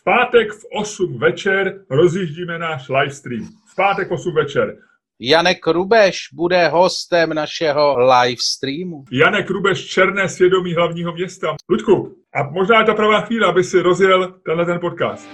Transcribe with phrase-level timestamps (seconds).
[0.00, 3.44] V pátek v 8 večer rozjíždíme náš livestream.
[3.72, 4.76] V pátek v 8 večer.
[5.20, 9.04] Janek Rubeš bude hostem našeho livestreamu.
[9.12, 11.56] Janek Rubeš, černé svědomí hlavního města.
[11.70, 15.28] Ludku, a možná je ta pravá chvíle, aby si rozjel tenhle ten podcast.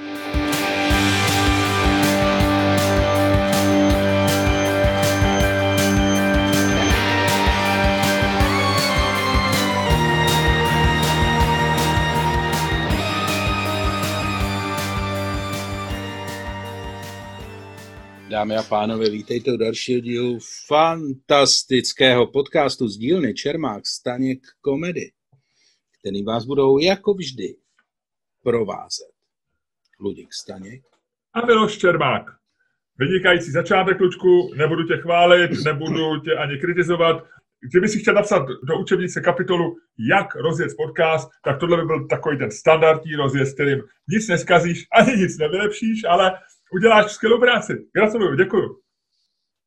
[18.37, 25.11] Dámy a pánové, vítejte u dalšího dílu fantastického podcastu z dílny Čermák Staněk Komedy,
[26.01, 27.57] který vás budou jako vždy
[28.43, 29.13] provázet
[30.01, 30.83] Luděk Staněk
[31.35, 32.23] a Miloš Čermák.
[32.99, 37.25] Vynikající začátek, Lučku, nebudu tě chválit, nebudu tě ani kritizovat.
[37.71, 39.77] Kdyby si chtěl napsat do učebnice kapitolu,
[40.11, 45.17] jak rozjet podcast, tak tohle by byl takový ten standardní rozjezd, kterým nic neskazíš, ani
[45.17, 46.33] nic nevylepšíš, ale
[46.73, 47.87] uděláš skvělou práci.
[47.93, 48.81] Gratuluju, děkuju.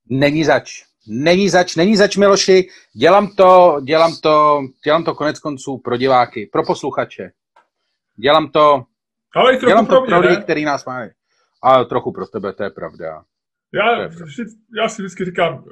[0.09, 0.83] Není zač.
[1.07, 2.69] Není zač, není zač, Miloši.
[2.93, 7.31] Dělám to, dělám to, dělám to konec konců pro diváky, pro posluchače.
[8.15, 8.83] Dělám to,
[9.35, 11.09] Ale i trochu dělám pro to mě, pro lidi, který nás mají.
[11.63, 13.23] A trochu pro tebe, to je pravda.
[13.73, 14.25] Já, To je pravda.
[14.25, 14.43] vždy,
[14.81, 15.63] já si vždycky říkám,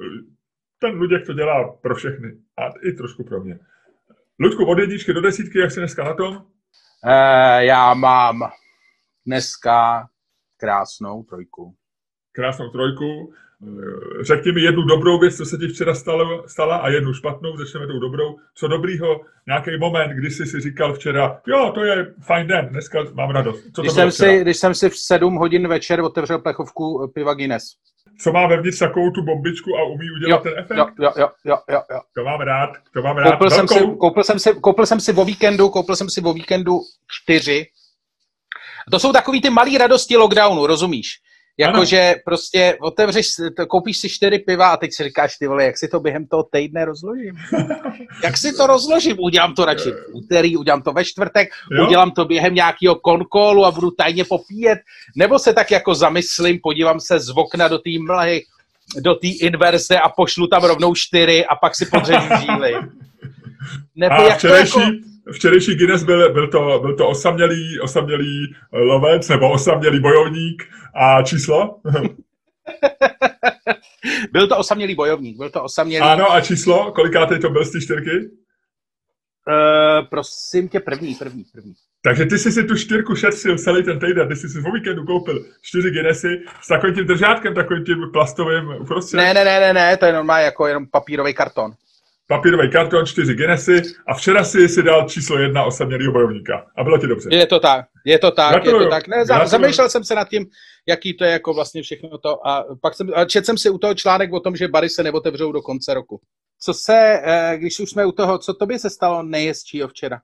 [0.78, 2.28] ten Luděk to dělá pro všechny.
[2.56, 3.58] A i trošku pro mě.
[4.40, 6.44] Ludku, od jedničky do desítky, jak jsi dneska na tom?
[7.04, 8.50] E, já mám
[9.26, 10.08] dneska
[10.60, 11.74] krásnou trojku.
[12.32, 13.32] Krásnou trojku.
[13.62, 17.56] Eh, Řekni mi jednu dobrou věc, co se ti včera stalo, stala a jednu špatnou.
[17.56, 18.36] Začneme tou dobrou.
[18.54, 19.20] Co dobrýho?
[19.46, 23.64] Nějaký moment, kdy jsi si říkal včera, jo, to je fajn den, dneska mám radost.
[23.64, 24.32] Co to Když jsem, včera?
[24.32, 27.64] si, když jsem si v 7 hodin večer otevřel plechovku piva Guinness.
[28.20, 30.76] Co má vevnitř takovou tu bombičku a umí udělat Jo, ten efekt?
[30.78, 32.00] jo, jo, jo, jo, jo, jo.
[32.14, 33.30] To mám rád, to mám rád.
[33.30, 36.32] Koupil jsem, si, koupil, jsem si, koupil jsem si o víkendu, koupil jsem si o
[36.32, 36.78] víkendu
[37.10, 37.66] čtyři.
[38.90, 41.08] To jsou takový ty malý radosti lockdownu, rozumíš?
[41.60, 45.78] Jakože prostě otevřeš, to- koupíš si čtyři piva a teď si říkáš, ty vole, jak
[45.78, 47.34] si to během toho týdne rozložím?
[48.24, 49.16] Jak si to rozložím?
[49.20, 51.86] Udělám to radši v úterý, udělám to ve čtvrtek, Jo?
[51.86, 54.78] udělám to během nějakého konkolu a budu tajně popíjet,
[55.16, 58.42] nebo se tak jako zamyslím, podívám se z okna do té mlhy,
[59.00, 62.72] do té inverze a pošlu tam rovnou čtyři a pak si podřežím díly.
[63.96, 64.92] Nebo A jak to včerejší, jako...
[65.32, 70.62] včerejší Guinness byl, byl, to, byl to osamělý, osamělý lovec nebo osamělý bojovník
[70.94, 71.80] a číslo?
[74.32, 76.02] Byl to osamělý bojovník, byl to osamělý...
[76.04, 76.92] ano, a číslo?
[76.92, 78.10] Kolikátej to byl z té čtyřky?
[78.10, 81.74] Uh, prosím tě, první, první, první.
[82.02, 85.04] Takže ty jsi si tu čtyřku šetřil celý ten týden, ty jsi si o víkendu
[85.04, 89.16] koupil čtyři Guinnessy s takovým tím držátkem, takovým tím plastovým uprostřed.
[89.16, 91.72] Ne, ne, ne, ne, ne, to je normálně jako jenom papírový karton.
[92.30, 96.66] Papírový karton, čtyři Guinnessy a včera si si dal číslo jedna osamělého bojovníka.
[96.76, 97.28] A bylo ti dobře.
[97.32, 98.84] Je to tak, je to tak, je Gratuluju.
[98.84, 99.08] to tak.
[99.08, 100.46] Ne, za, zamýšlel jsem se nad tím,
[100.88, 102.46] jaký to je jako vlastně všechno to.
[102.46, 105.02] A pak jsem, a četl jsem si u toho článek o tom, že bary se
[105.02, 106.20] neotevřou do konce roku.
[106.60, 110.20] Co se, eh, když už jsme u toho, co tobě se stalo nejhezčího včera?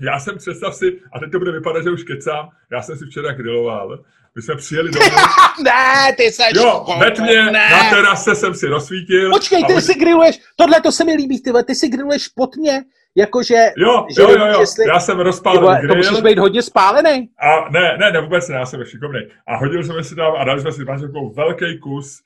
[0.00, 3.04] Já jsem, představ si, a teď to bude vypadat, že už kecám, já jsem si
[3.06, 4.04] včera griloval.
[4.36, 5.06] My jsme přijeli domů.
[5.64, 6.52] ne, ty seš...
[6.54, 7.68] Jo, ve tmě, ne.
[7.70, 9.30] na terase jsem si rozsvítil.
[9.32, 12.84] Počkej, ty si grilluješ, tohle to se mi líbí, ty, ty si grilluješ pod mě,
[13.14, 13.54] jakože...
[13.76, 14.60] Jo, že jo, jo, jo.
[14.60, 15.96] jestli- Já jsem rozpálil vole, to grill.
[15.96, 17.28] musíš být hodně spálený.
[17.38, 19.20] A ne, ne, ne, vůbec ne, já jsem šikovný.
[19.46, 22.20] A hodili jsme si tam a dali jsme si manželkou velký kus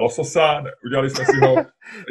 [0.00, 1.64] lososa, udělali jsme si ho, jenom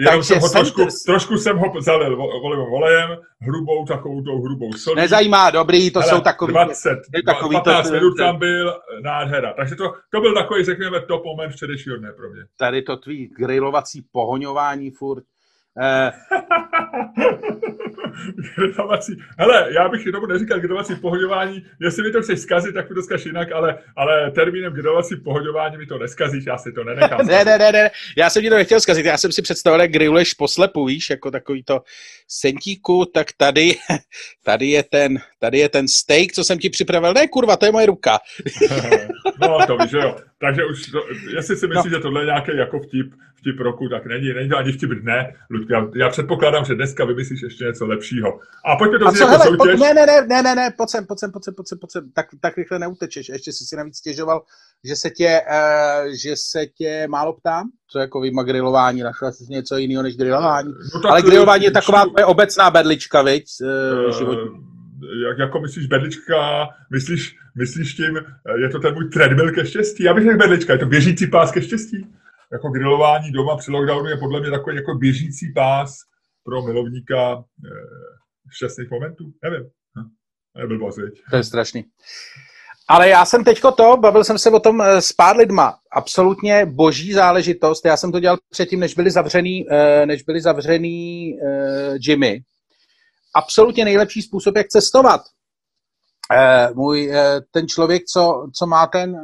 [0.05, 3.09] Takže jsem ho trošku, trošku jsem ho zalil vo- olivovým olejem,
[3.41, 4.95] hrubou takovou tou hrubou solí.
[4.95, 6.53] Nezajímá, dobrý, to Hele, jsou takový...
[6.53, 9.53] 20, je takový to- 15 to- minut tam byl, eh, nádhera.
[9.53, 12.41] Takže to, to byl takový, řekněme, top moment včerejšího dne pro mě.
[12.57, 15.23] Tady to tvý grilovací pohoňování furt.
[15.81, 16.11] Eh,
[18.55, 19.17] grilovací.
[19.39, 21.65] Hele, já bych tomu neříkal grilovací pohodování.
[21.81, 25.77] Jestli mi to chceš zkazit, tak mi to zkaž jinak, ale, ale termínem grilovací pohodování
[25.77, 27.17] mi to neskazíš, já si to nenechám.
[27.27, 29.91] ne, ne, ne, ne, já jsem ti to nechtěl zkazit, já jsem si představil, jak
[29.91, 31.81] grilluješ poslepu, víš, jako takový to
[32.27, 33.75] sentíku, tak tady,
[34.43, 37.13] tady je ten, tady je ten steak, co jsem ti připravil.
[37.13, 38.19] Ne, kurva, to je moje ruka.
[39.41, 40.15] No, to víš, že jo.
[40.39, 41.05] Takže už, to,
[41.35, 41.97] jestli si myslíš, No.
[41.97, 43.13] že tohle je nějaký jako vtip,
[43.45, 45.33] vtip roku, tak není, není to ani vtip dne.
[45.49, 48.39] Ludku, já, já předpokládám, že dneska vymyslíš ještě něco lepšího.
[48.65, 49.57] A pojďme to co, jako hele, soutěž.
[49.57, 51.77] po, ne, ne, ne, ne, ne, ne, pojď sem, pojď sem, pojď sem, pojď sem,
[51.79, 54.41] pojď sem, tak, tak rychle neutečeš, ještě jsi si navíc stěžoval,
[54.83, 59.43] že se tě, uh, že se tě málo ptám, co jako vyjma grilování, našla jsi
[59.49, 60.73] něco jiného než grilování.
[60.93, 64.49] No, tak, Ale grilování je eh, taková tvoje obecná bedlička, viď, Eh, uh, životní.
[65.27, 70.03] jak, jako myslíš bedlička, myslíš, myslíš tím, eh, je to ten můj treadmill ke štěstí?
[70.03, 72.07] Já bych řekl bedlička, je to běžící pás ke štěstí.
[72.55, 75.95] Jako grilování doma při lockdownu je podle mě takový jako běžící pás
[76.43, 79.23] pro milovníka eh, šťastných momentů.
[79.43, 79.69] Nevím.
[79.97, 80.67] Hm.
[80.67, 80.99] Blbost?
[81.29, 81.85] To je strašný.
[82.87, 85.77] Ale já jsem teďko to, bavil jsem se o tom eh, s pár lidma.
[85.91, 87.85] Absolutně boží záležitost.
[87.85, 92.41] Já jsem to dělal předtím, než byly zavřený, eh, než byly zavřený uh, gymy.
[93.35, 95.21] Absolutně nejlepší způsob, jak cestovat.
[96.73, 97.11] Můj,
[97.51, 99.15] ten člověk, co, co má ten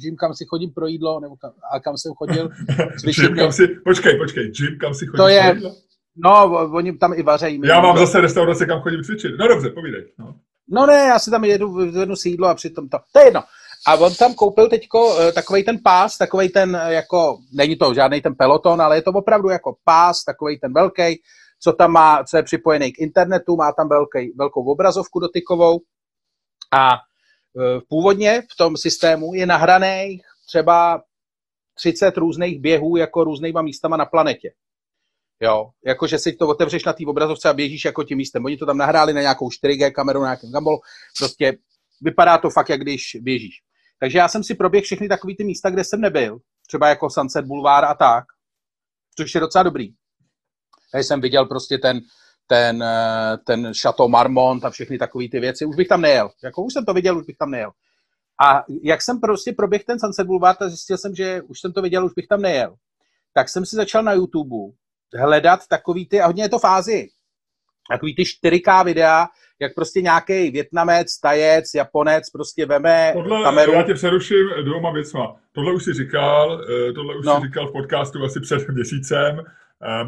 [0.00, 2.50] gym, kam si chodím pro jídlo, nebo kam, a kam jsem chodil.
[3.16, 5.74] gym, kam si, počkej, počkej, gym, kam si chodím to je, pro jídlo?
[6.24, 7.60] No, oni tam i vařejí.
[7.64, 9.32] Já mám zase restaurace, kam chodím cvičit.
[9.38, 10.06] No dobře, povídej.
[10.18, 10.34] No.
[10.68, 12.98] No ne, já si tam jedu, vyvednu sídlo a přitom to.
[13.12, 13.42] To je jedno.
[13.86, 17.94] A on tam koupil teďko uh, takový ten pás, takový ten uh, jako, není to
[17.94, 21.22] žádný ten peloton, ale je to opravdu jako pás, takový ten velký,
[21.60, 25.80] co tam má, co je připojený k internetu, má tam velký, velkou obrazovku dotykovou
[26.72, 26.90] a
[27.88, 31.02] původně v tom systému je nahraných třeba
[31.74, 34.50] 30 různých běhů jako různýma místama na planetě.
[35.40, 38.44] Jo, jakože si to otevřeš na té obrazovce a běžíš jako tím místem.
[38.44, 40.78] Oni to tam nahráli na nějakou 4G kameru, na nějakém gambolu.
[41.18, 41.58] Prostě
[42.00, 43.54] vypadá to fakt, jak když běžíš.
[44.00, 46.38] Takže já jsem si proběhl všechny takové ty místa, kde jsem nebyl.
[46.66, 48.24] Třeba jako Sunset Boulevard a tak.
[49.18, 49.88] Což je docela dobrý.
[50.94, 52.00] Já jsem viděl prostě ten,
[52.46, 55.66] ten, eh, ten Chateau Marmont a všechny takové ty věci.
[55.66, 56.30] Už bych tam nejel.
[56.44, 57.70] Jako už jsem to viděl, už bych tam nejel.
[58.44, 61.82] A jak jsem prostě proběhl ten Sunset Boulevard a zjistil jsem, že už jsem to
[61.82, 62.74] viděl, už bych tam nejel,
[63.34, 64.56] tak jsem si začal na YouTube
[65.14, 67.08] hledat takový ty, a hodně je to fázi,
[67.90, 69.26] takový ty 4K videa,
[69.60, 73.72] jak prostě nějaký Větnamec, Tajec, Japonec prostě veme tohle, kameru.
[73.72, 75.36] Já tě přeruším dvouma věcma.
[75.52, 77.40] Tohle už si říkal, eh, tohle už no.
[77.40, 79.44] si říkal v podcastu asi před měsícem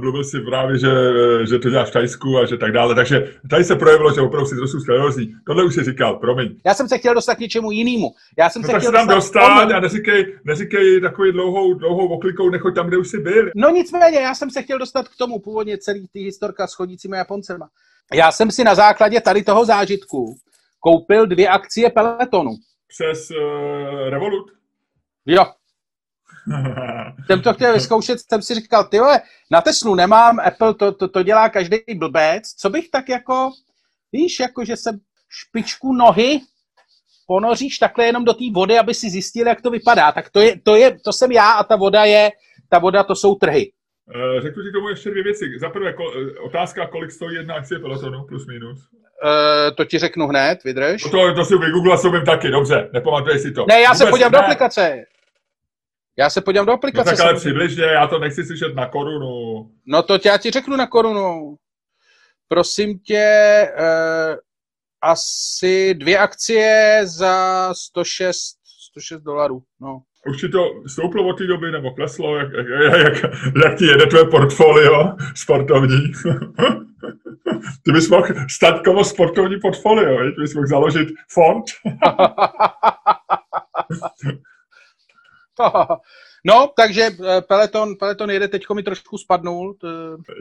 [0.00, 0.88] mluvil si právě, že,
[1.48, 2.94] že to děláš v Tajsku a že tak dále.
[2.94, 5.34] Takže tady se projevilo, že opravdu si trošku sklerozní.
[5.46, 6.56] Tohle už si říkal, promiň.
[6.66, 8.10] Já jsem se chtěl dostat k něčemu jinému.
[8.38, 11.74] Já jsem no se tak chtěl se tam dostat, dostat a neříkej, neříkej takový dlouhou,
[11.74, 13.50] dlouhou oklikou, nechoď tam, kde už jsi byl.
[13.56, 17.16] No nicméně, já jsem se chtěl dostat k tomu původně celý ty historka s chodícími
[17.16, 17.68] Japoncema.
[18.14, 20.34] Já jsem si na základě tady toho zážitku
[20.80, 22.50] koupil dvě akcie Peletonu.
[22.88, 24.50] Přes uh, Revolut?
[25.26, 25.44] Jo,
[27.26, 28.98] jsem to chtěl vyzkoušet, jsem si říkal, ty
[29.50, 33.50] na Teslu nemám, Apple to, to, to dělá každý blbec, co bych tak jako,
[34.12, 34.90] víš, jako že se
[35.28, 36.40] špičku nohy
[37.26, 40.12] ponoříš takhle jenom do té vody, aby si zjistil, jak to vypadá.
[40.12, 42.30] Tak to, je, to, je, to jsem já a ta voda je,
[42.68, 43.72] ta voda to jsou trhy.
[44.14, 45.44] Uh, řeknu ti tomu ještě dvě věci.
[45.60, 48.78] Za prvé, eh, otázka, kolik stojí jedna akcie pelotonu, plus minus.
[48.78, 51.02] Uh, to ti řeknu hned, vydrž.
[51.02, 53.64] To, to si vygooglil sobě taky, dobře, nepamatuješ si to.
[53.68, 54.38] Ne, já Vůbec se podívám ne.
[54.38, 55.04] do aplikace.
[56.18, 57.10] Já se podívám do aplikace.
[57.10, 59.70] No tak ale přibližně, já to nechci slyšet na korunu.
[59.86, 61.56] No to já ti řeknu na korunu.
[62.48, 64.36] Prosím tě, uh,
[65.02, 68.56] asi dvě akcie za 106,
[68.90, 69.62] 106 dolarů.
[69.80, 70.02] No.
[70.26, 72.36] Už ti to stouplo od té doby, nebo kleslo?
[72.36, 73.32] Jak, jak, jak,
[73.64, 75.98] jak ti jede tvoje portfolio sportovní?
[77.84, 81.64] Ty bys mohl stát komu sportovní portfolio, Ty bys mohl založit fond.
[86.44, 89.76] No, takže eh, Peloton, Peloton jede, teďko mi trošku spadnul.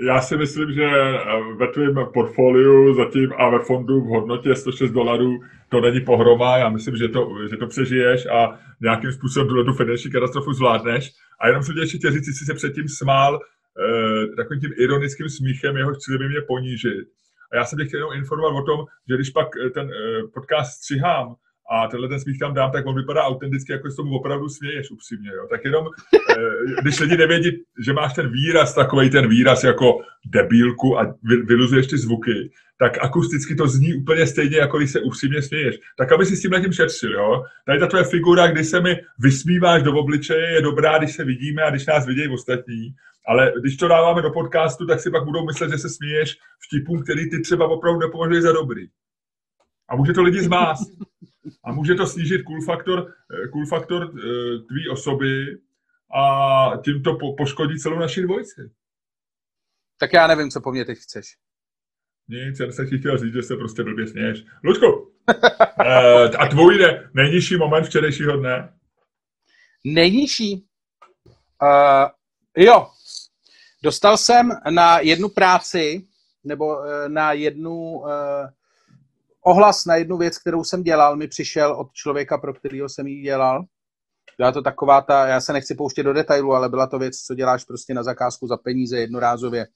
[0.08, 1.20] Já si myslím, že eh,
[1.58, 6.58] ve tvém portfoliu zatím a ve fondu v hodnotě 106 dolarů to není pohroma.
[6.58, 11.12] Já myslím, že to, že to přežiješ a nějakým způsobem tu finanční katastrofu zvládneš.
[11.42, 15.96] A jenom chci ještě říct, jsi se předtím smál eh, takovým tím ironickým smíchem, jeho
[15.96, 17.08] cílem mě ponížit.
[17.52, 20.28] A já jsem tě chtěl jenom informovat o tom, že když pak eh, ten eh,
[20.34, 21.36] podcast střihám,
[21.70, 24.92] a tenhle ten smích tam dám, tak on vypadá autenticky, jako se tomu opravdu směješ
[24.92, 25.30] upřímně.
[25.30, 25.48] Jo.
[25.50, 25.86] Tak jenom,
[26.38, 27.52] eh, když lidi nevědí,
[27.86, 33.56] že máš ten výraz, takový ten výraz jako debílku a vyluzuješ ty zvuky, tak akusticky
[33.56, 35.80] to zní úplně stejně, jako když se upřímně směješ.
[35.98, 37.14] Tak aby si s tím tím šetřil.
[37.14, 37.44] Jo.
[37.66, 41.64] Tady ta tvoje figura, kdy se mi vysmíváš do obličeje, je dobrá, když se vidíme
[41.64, 42.94] a když nás vidějí ostatní.
[43.28, 46.38] Ale když to dáváme do podcastu, tak si pak budou myslet, že se směješ
[46.68, 48.88] vtipům, který ty třeba opravdu nepovažuješ za dobrý.
[49.90, 50.92] A může to lidi zmást.
[51.64, 55.58] A může to snížit cool faktor, eh, cool faktor eh, tvý osoby
[56.16, 58.72] a tím to po, poškodí celou naši dvojici.
[60.00, 61.26] Tak já nevím, co po mně teď chceš.
[62.28, 64.46] Nic, já jsem ti chtěl říct, že se prostě blbě směješ.
[64.64, 65.12] Lučku,
[65.86, 68.74] eh, a tvůj ne, nejnižší moment včerejšího dne?
[69.84, 70.68] Nejnižší?
[71.62, 72.10] Uh,
[72.58, 72.88] jo,
[73.84, 76.08] dostal jsem na jednu práci,
[76.44, 76.78] nebo
[77.08, 78.04] na jednu
[79.48, 83.22] ohlas na jednu věc, kterou jsem dělal, mi přišel od člověka, pro kterého jsem ji
[83.22, 83.66] dělal.
[84.38, 87.36] Byla to taková ta, já se nechci pouštět do detailu, ale byla to věc, co
[87.36, 89.68] děláš prostě na zakázku za peníze jednorázově.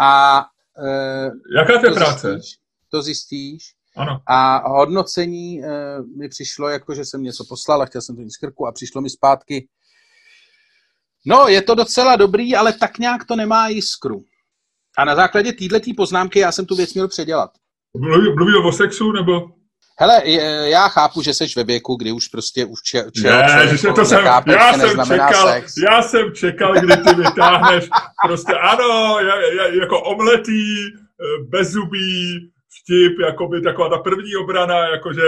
[0.00, 0.40] A
[0.78, 2.32] e, Jaká to je práce?
[2.32, 2.58] Zjistíš,
[2.90, 3.74] to zjistíš.
[3.96, 4.20] Ano.
[4.26, 5.68] A hodnocení e,
[6.18, 9.00] mi přišlo, jako že jsem něco poslal a chtěl jsem to z krku a přišlo
[9.00, 9.68] mi zpátky.
[11.26, 14.24] No, je to docela dobrý, ale tak nějak to nemá jiskru.
[14.98, 17.50] A na základě této poznámky já jsem tu věc měl předělat.
[17.98, 19.42] Mluví, mluví o sexu, nebo?
[19.98, 20.22] Hele,
[20.70, 24.04] já chápu, že jsi ve věku, kdy už prostě už če, če, ne, že to
[24.04, 25.74] jsem, já jsem čekal, sex.
[25.90, 27.88] já jsem čekal, kdy ty vytáhneš
[28.26, 29.18] prostě ano,
[29.80, 32.50] jako omletý, eh, bezzubý,
[32.80, 35.22] vtip, jako by taková ta první obrana, jakože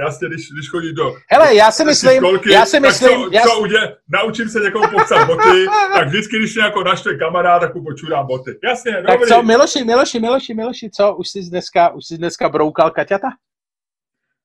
[0.00, 1.16] jasně, když, když chodí do...
[1.30, 3.10] Hele, já si myslím, školky, já si myslím...
[3.10, 3.42] Co, já...
[3.42, 7.74] co udě, naučím se někomu popsat boty, tak vždycky, když mě jako naštve kamarád, tak
[7.74, 7.82] mu
[8.26, 8.58] boty.
[8.64, 9.28] Jasně, tak dobrý.
[9.28, 13.28] co, Miloši, Miloši, Miloši, Miloši, co, už jsi dneska, už jsi dneska broukal Kaťata?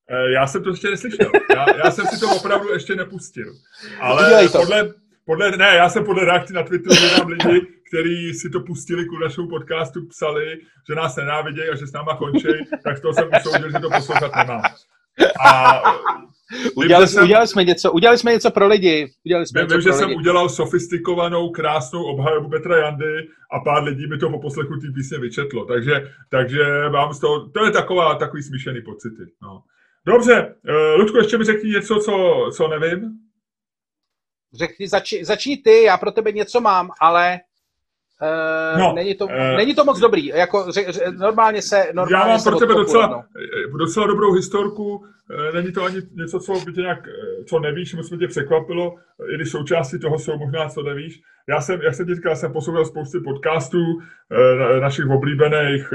[0.09, 1.31] Eh, já jsem to ještě neslyšel.
[1.55, 3.53] Já, já jsem si to opravdu ještě nepustil.
[3.99, 4.93] Ale podle,
[5.25, 9.05] podle, ne, já jsem podle reakcí na Twitteru, že nám lidi, kteří si to pustili
[9.05, 10.57] ku našemu podcastu, psali,
[10.89, 12.47] že nás nenávidějí a že s náma končí,
[12.83, 14.61] tak to jsem usoudil, že to poslouchat nemám.
[15.45, 15.81] A
[16.75, 19.07] udělali, jsem, udělali, jsme něco, udělali jsme něco pro lidi.
[19.25, 20.17] Udělali jsme vím, něco že pro jsem lidi.
[20.19, 25.17] udělal sofistikovanou, krásnou obhajobu Petra Jandy a pár lidí mi to po poslechu té písně
[25.19, 25.65] vyčetlo.
[25.65, 29.23] Takže, takže mám z toho, to je taková, takový smíšený pocity.
[29.41, 29.63] No.
[30.05, 33.11] Dobře, uh, Ludku, ještě mi řekni něco, co, co nevím.
[34.53, 37.39] Řekni, zači, začni ty, já pro tebe něco mám, ale
[38.21, 40.25] Uh, no, není, to, uh, není to moc dobrý.
[40.27, 43.23] Jako, ře, ře, normálně se normálně Já mám se pro tebe docela, no.
[43.77, 45.05] docela dobrou historku.
[45.53, 46.99] Není to ani něco, co by tě nějak,
[47.49, 48.95] co nevíš, musím tě překvapilo,
[49.33, 51.21] i když součástí toho jsou možná, co nevíš.
[51.49, 53.83] Já jsem, jak jsem ti říkal, jsem poslouchal spousty podcastů
[54.81, 55.93] našich oblíbených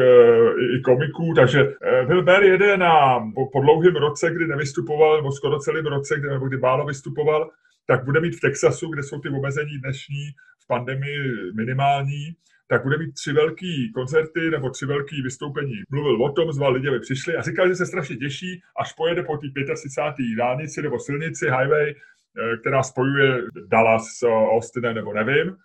[0.77, 1.73] i komiků, takže
[2.07, 6.29] Bill Bear jede na, po, po dlouhém roce, kdy nevystupoval, nebo skoro celým roce, kdy,
[6.29, 7.51] nebo kdy málo vystupoval,
[7.87, 10.25] tak bude mít v Texasu, kde jsou ty omezení dnešní,
[10.71, 12.25] pandemii minimální,
[12.71, 15.75] tak bude mít tři velký koncerty nebo tři velký vystoupení.
[15.91, 19.23] Mluvil o tom, zval lidi, aby přišli a říkal, že se strašně těší, až pojede
[19.23, 20.37] po té 35.
[20.39, 25.57] dálnici nebo silnici, highway, eh, která spojuje Dallas s Austinem nebo nevím,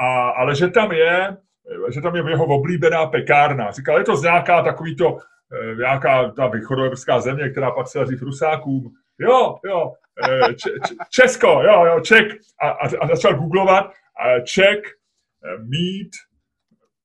[0.00, 1.36] a, ale že tam je,
[1.90, 3.70] že tam je jeho oblíbená pekárna.
[3.70, 5.18] Říkal, je to z nějaká takový to,
[5.52, 8.90] eh, nějaká ta východoevropská země, která patřila dřív Rusákům.
[9.18, 9.92] Jo, jo,
[10.28, 10.70] eh, č,
[11.10, 12.26] Česko, jo, jo, Ček.
[12.62, 13.92] A, a, a začal googlovat
[15.44, 16.10] Eh, meat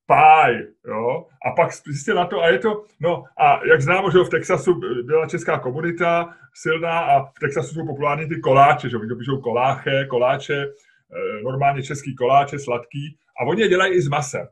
[0.08, 4.20] pie, jo, a pak zjistil na to, a je to, no a jak známo, že
[4.20, 9.15] v Texasu byla česká komunita silná a v Texasu jsou populární ty koláče, že oni
[9.15, 14.48] píšou koláche, koláče, eh, normálně český koláče, sladký, a oni je dělají i s masem.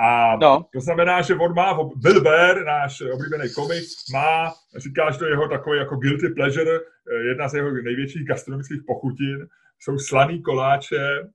[0.00, 0.66] A no.
[0.72, 5.30] to znamená, že on má, Bill Bear, náš oblíbený komik, má, říká, že to je
[5.30, 9.46] jeho takový jako guilty pleasure, eh, jedna z jeho největších gastronomických pochutin,
[9.78, 11.30] jsou slaný koláče,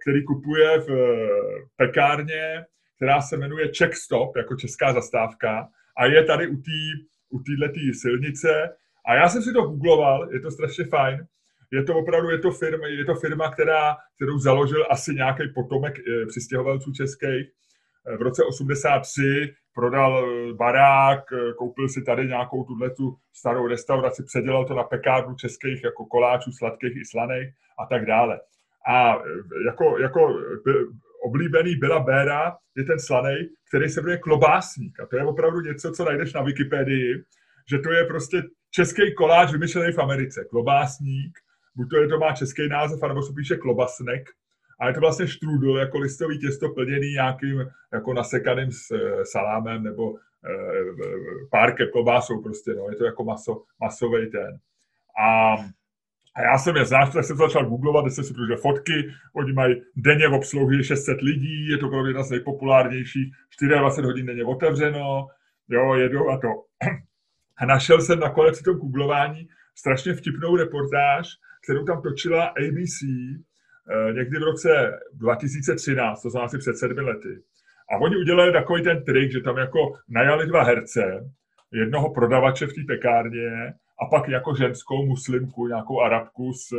[0.00, 1.28] který kupuje v eh,
[1.76, 2.64] pekárně,
[2.96, 6.80] která se jmenuje Check Stop, jako česká zastávka, a je tady u té
[7.32, 8.76] u této silnice.
[9.06, 11.26] A já jsem si to googloval, je to strašně fajn.
[11.70, 15.98] Je to opravdu, je to firma, je to firma která, kterou založil asi nějaký potomek
[15.98, 17.46] e, přistěhovalců českých.
[18.06, 21.24] Eh, v roce 83 prodal barák,
[21.58, 26.52] koupil si tady nějakou tuhle tu starou restauraci, předělal to na pekárnu českých jako koláčů,
[26.52, 28.40] sladkých i slaných a tak dále.
[28.88, 29.22] A
[29.66, 30.28] jako, jako
[31.24, 35.00] oblíbený Byla Béra je ten slanej, který se jmenuje klobásník.
[35.00, 37.24] A to je opravdu něco, co najdeš na Wikipedii,
[37.70, 40.44] že to je prostě český koláč vymyšlený v Americe.
[40.50, 41.38] Klobásník,
[41.76, 44.22] buď to je to má český název, anebo se píše klobasnek.
[44.80, 49.82] A je to vlastně štrůdl, jako listový těsto plněný nějakým jako nasekaným s eh, salámem
[49.82, 50.14] nebo
[51.50, 52.86] párkem klobásou prostě, no.
[52.90, 54.58] je to jako maso, masový ten.
[55.24, 55.56] A
[56.34, 59.82] a já jsem je znáš, tak jsem začal googlovat, jsem si protože fotky, oni mají
[59.96, 65.26] denně v obsluhy 600 lidí, je to pro jedna z nejpopulárnějších, 24 hodin denně otevřeno,
[65.68, 66.48] jo, jedu a to.
[67.58, 71.28] A našel jsem nakonec v tom googlování strašně vtipnou reportáž,
[71.64, 77.42] kterou tam točila ABC eh, někdy v roce 2013, to znamená asi před sedmi lety.
[77.92, 81.30] A oni udělali takový ten trik, že tam jako najali dva herce,
[81.72, 86.70] jednoho prodavače v té pekárně a pak jako ženskou muslimku, nějakou arabku s,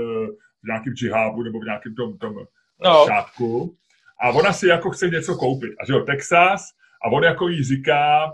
[0.63, 2.46] v nějakým džihábu nebo v nějakém tom, tom eh,
[2.84, 3.06] no.
[3.08, 3.75] šátku.
[4.22, 5.74] A ona si jako chce něco koupit.
[5.80, 6.70] A že jo, Texas,
[7.06, 8.32] a on jako jí říká,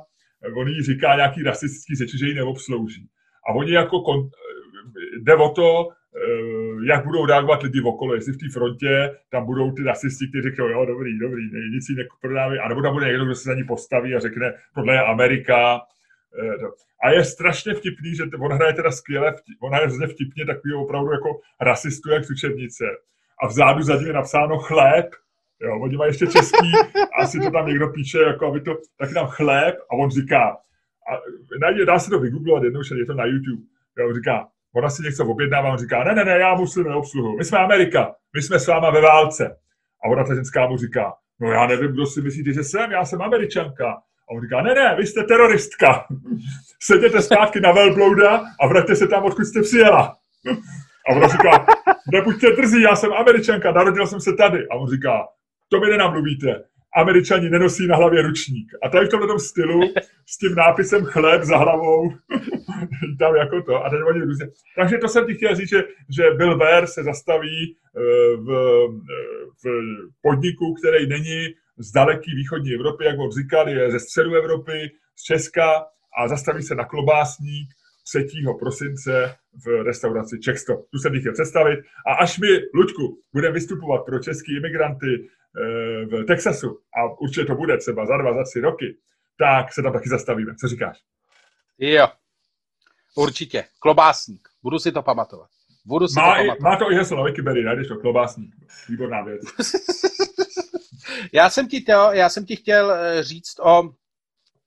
[0.56, 3.08] on jí říká nějaký rasistický řeči, že ji neobslouží.
[3.50, 8.34] A oni jako kon, eh, jde o to, eh, jak budou reagovat lidi okolo, jestli
[8.34, 11.44] v té frontě tam budou ty rasisti, kteří řeknou, jo, dobrý, dobrý,
[11.74, 14.94] nic jí neprodávají, anebo tam bude někdo, kdo se za ní postaví a řekne, tohle
[14.94, 15.82] je Amerika,
[17.04, 21.12] a je strašně vtipný, že on hraje teda skvěle, on hraje hrozně vtipně takový opravdu
[21.12, 22.86] jako rasistu, jak z učebnice.
[23.44, 25.06] A vzadu za je napsáno chléb,
[25.62, 26.72] jo, oni mají ještě český,
[27.22, 30.58] asi to tam někdo píše, jako aby to, tak tam chléb a on říká,
[31.12, 31.12] a
[31.62, 33.64] najde, dá se to vygooglovat jednou, je to na YouTube,
[33.98, 37.46] jo, říká, ona si něco objednává, on říká, ne, ne, ne, já musím neobsluhu, my
[37.46, 39.58] jsme Amerika, my jsme s váma ve válce.
[40.04, 43.06] A ona ta ženská mu říká, no já nevím, kdo si myslíte, že jsem, já
[43.06, 44.02] jsem Američanka.
[44.30, 46.06] A on říká, ne, ne, vy jste teroristka.
[46.82, 50.16] Seděte zpátky na velblouda a vraťte se tam, odkud jste přijela.
[51.10, 51.66] A on říká,
[52.14, 54.68] nebuďte drzí, já jsem američanka, narodil jsem se tady.
[54.68, 55.28] A on říká,
[55.70, 56.64] to mi nenamluvíte.
[56.96, 58.72] Američani nenosí na hlavě ručník.
[58.84, 59.82] A tady v tomhle stylu
[60.26, 62.10] s tím nápisem chléb za hlavou
[63.20, 63.86] tam jako to.
[63.86, 64.48] A teď oni různě.
[64.76, 68.02] Takže to jsem ti chtěl říct, že, že Bill Bear se zastaví eh,
[68.38, 68.48] v,
[69.64, 69.68] v
[70.22, 71.48] podniku, který není
[71.80, 75.86] z daleký východní Evropy, jak on říkal, je ze středu Evropy, z Česka
[76.18, 77.70] a zastaví se na klobásník
[78.10, 78.28] 3.
[78.60, 80.74] prosince v restauraci Čexto.
[80.92, 81.80] Tu jsem chtěl představit.
[82.08, 87.56] A až mi, Luďku, budeme vystupovat pro český imigranty eh, v Texasu, a určitě to
[87.56, 88.98] bude třeba za dva, za tři roky,
[89.40, 90.56] tak se tam taky zastavíme.
[90.56, 90.98] Co říkáš?
[91.80, 92.08] Jo,
[93.16, 93.64] určitě.
[93.80, 94.48] Klobásník.
[94.64, 95.50] Budu si to pamatovat.
[95.86, 96.60] Budu si má, to i, pamatovat.
[96.60, 98.56] má to i heslo na Wikipedii, najdeš to, klobásník.
[98.90, 99.42] Výborná věc.
[101.34, 103.90] já, jsem ti to, já jsem ti chtěl eh, říct o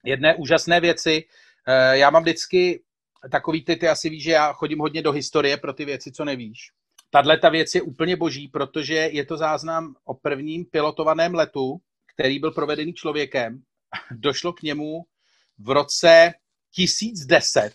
[0.05, 1.25] jedné úžasné věci.
[1.67, 2.83] Eh, já mám vždycky
[3.31, 6.25] takový ty, ty asi víš, že já chodím hodně do historie pro ty věci, co
[6.25, 6.71] nevíš.
[7.11, 11.81] Tahle ta věc je úplně boží, protože je to záznam o prvním pilotovaném letu,
[12.15, 13.63] který byl provedený člověkem.
[14.11, 15.05] Došlo k němu
[15.59, 16.33] v roce
[16.75, 17.73] 1010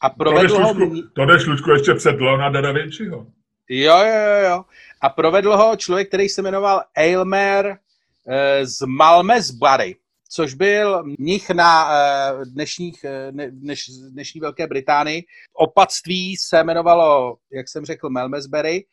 [0.00, 0.74] a provedl ho...
[1.14, 3.26] To Lučku, ještě před Leonarda da Vinciho.
[3.68, 4.64] Jo, jo, jo.
[5.00, 7.78] A provedl ho člověk, který se jmenoval Aylmer
[8.28, 9.96] eh, z Malmesbury,
[10.30, 15.24] což byl mnich na eh, dnešních, eh, dneš, dnešní Velké Británii.
[15.52, 18.86] Opatství se jmenovalo, jak jsem řekl, Malmesbury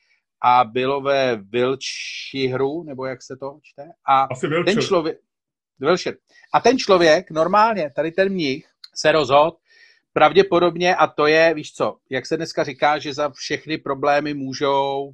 [0.43, 3.83] a bylo ve Wiltshireu, nebo jak se to čte.
[4.07, 5.17] A Asi ten člověk,
[5.79, 6.17] Wiltshire.
[6.53, 9.57] A ten člověk, normálně, tady ten mnich, se rozhodl,
[10.13, 15.11] pravděpodobně, a to je, víš co, jak se dneska říká, že za všechny problémy můžou...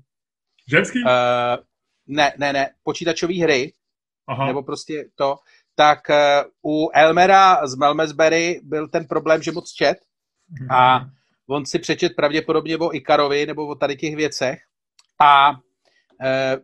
[0.69, 0.99] Ženský?
[1.03, 1.63] Uh,
[2.07, 3.73] ne, ne, ne, počítačové hry,
[4.27, 4.45] Aha.
[4.45, 5.35] nebo prostě to,
[5.75, 9.97] tak uh, u Elmera z Melmesbury byl ten problém, že moc čet.
[10.71, 10.99] A
[11.49, 14.59] on si přečet pravděpodobně o Ikarovi nebo o tady těch věcech.
[15.19, 15.57] A uh,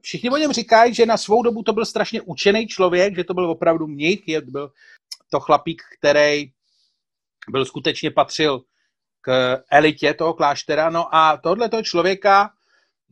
[0.01, 3.33] všichni o něm říkají, že na svou dobu to byl strašně učený člověk, že to
[3.33, 4.72] byl opravdu mnich, je, byl
[5.29, 6.51] to chlapík, který
[7.50, 8.61] byl skutečně patřil
[9.22, 10.90] k elitě toho kláštera.
[10.90, 12.50] No a tohle toho člověka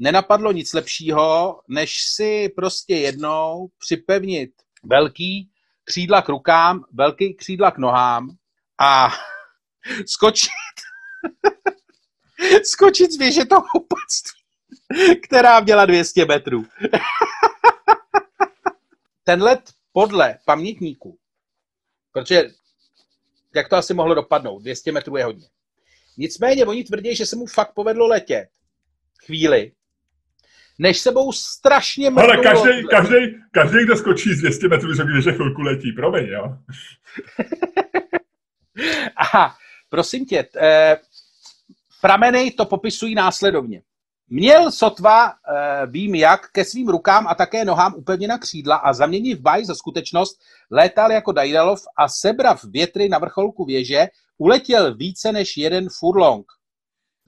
[0.01, 4.51] nenapadlo nic lepšího, než si prostě jednou připevnit
[4.83, 5.51] velký
[5.83, 8.29] křídla k rukám, velký křídla k nohám
[8.79, 9.09] a
[10.05, 10.51] skočit
[12.63, 14.41] skočit z věže toho opatství,
[15.23, 16.65] která měla 200 metrů.
[19.23, 19.61] Ten let
[19.93, 21.17] podle pamětníků,
[22.11, 22.49] protože
[23.55, 25.47] jak to asi mohlo dopadnout, 200 metrů je hodně.
[26.17, 28.49] Nicméně oni tvrdí, že se mu fakt povedlo letět
[29.25, 29.71] chvíli,
[30.81, 32.23] než sebou strašně mrdou...
[32.23, 33.15] Ale každý, každý,
[33.51, 35.91] každý, kdo skočí z 200 metrů, řekne, že chvilku letí.
[35.91, 36.57] Promiň, jo?
[39.15, 39.55] Aha,
[39.89, 40.97] prosím tě, eh,
[42.01, 43.81] prameny to popisují následovně.
[44.27, 49.39] Měl sotva, eh, vím jak, ke svým rukám a také nohám upevněna křídla a zaměnit
[49.39, 50.41] v báj za skutečnost,
[50.71, 56.45] létal jako Daidalov a sebrav větry na vrcholku věže, uletěl více než jeden furlong,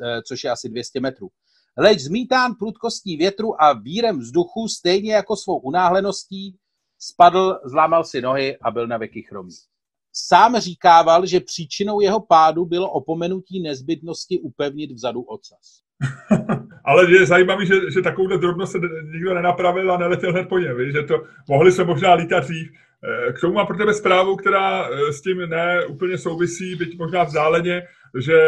[0.04, 1.30] eh, což je asi 200 metrů.
[1.78, 6.56] Leč zmítán prudkostí větru a vírem vzduchu, stejně jako svou unáhleností,
[7.00, 9.52] spadl, zlámal si nohy a byl na veky chromý.
[10.16, 15.84] Sám říkával, že příčinou jeho pádu bylo opomenutí nezbytnosti upevnit vzadu ocas.
[16.86, 18.80] Ale je zajímavé, že, že takovou drobnost se
[19.14, 22.68] nikdo nenapravil a neletěl hned po něm, že to mohli se možná lítat dřív.
[22.70, 26.98] Eh, k tomu mám pro tebe zprávu, která eh, s tím ne úplně souvisí, byť
[26.98, 27.82] možná vzdáleně,
[28.20, 28.40] že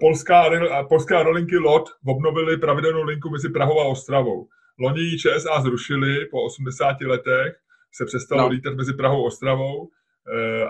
[0.00, 0.44] polská,
[0.88, 4.48] polská rolinky LOT obnovili pravidelnou linku mezi Prahou a Ostravou.
[4.78, 7.56] Loni ji ČSA zrušili po 80 letech,
[7.94, 8.48] se přestalo no.
[8.48, 9.88] lítat mezi Prahou a Ostravou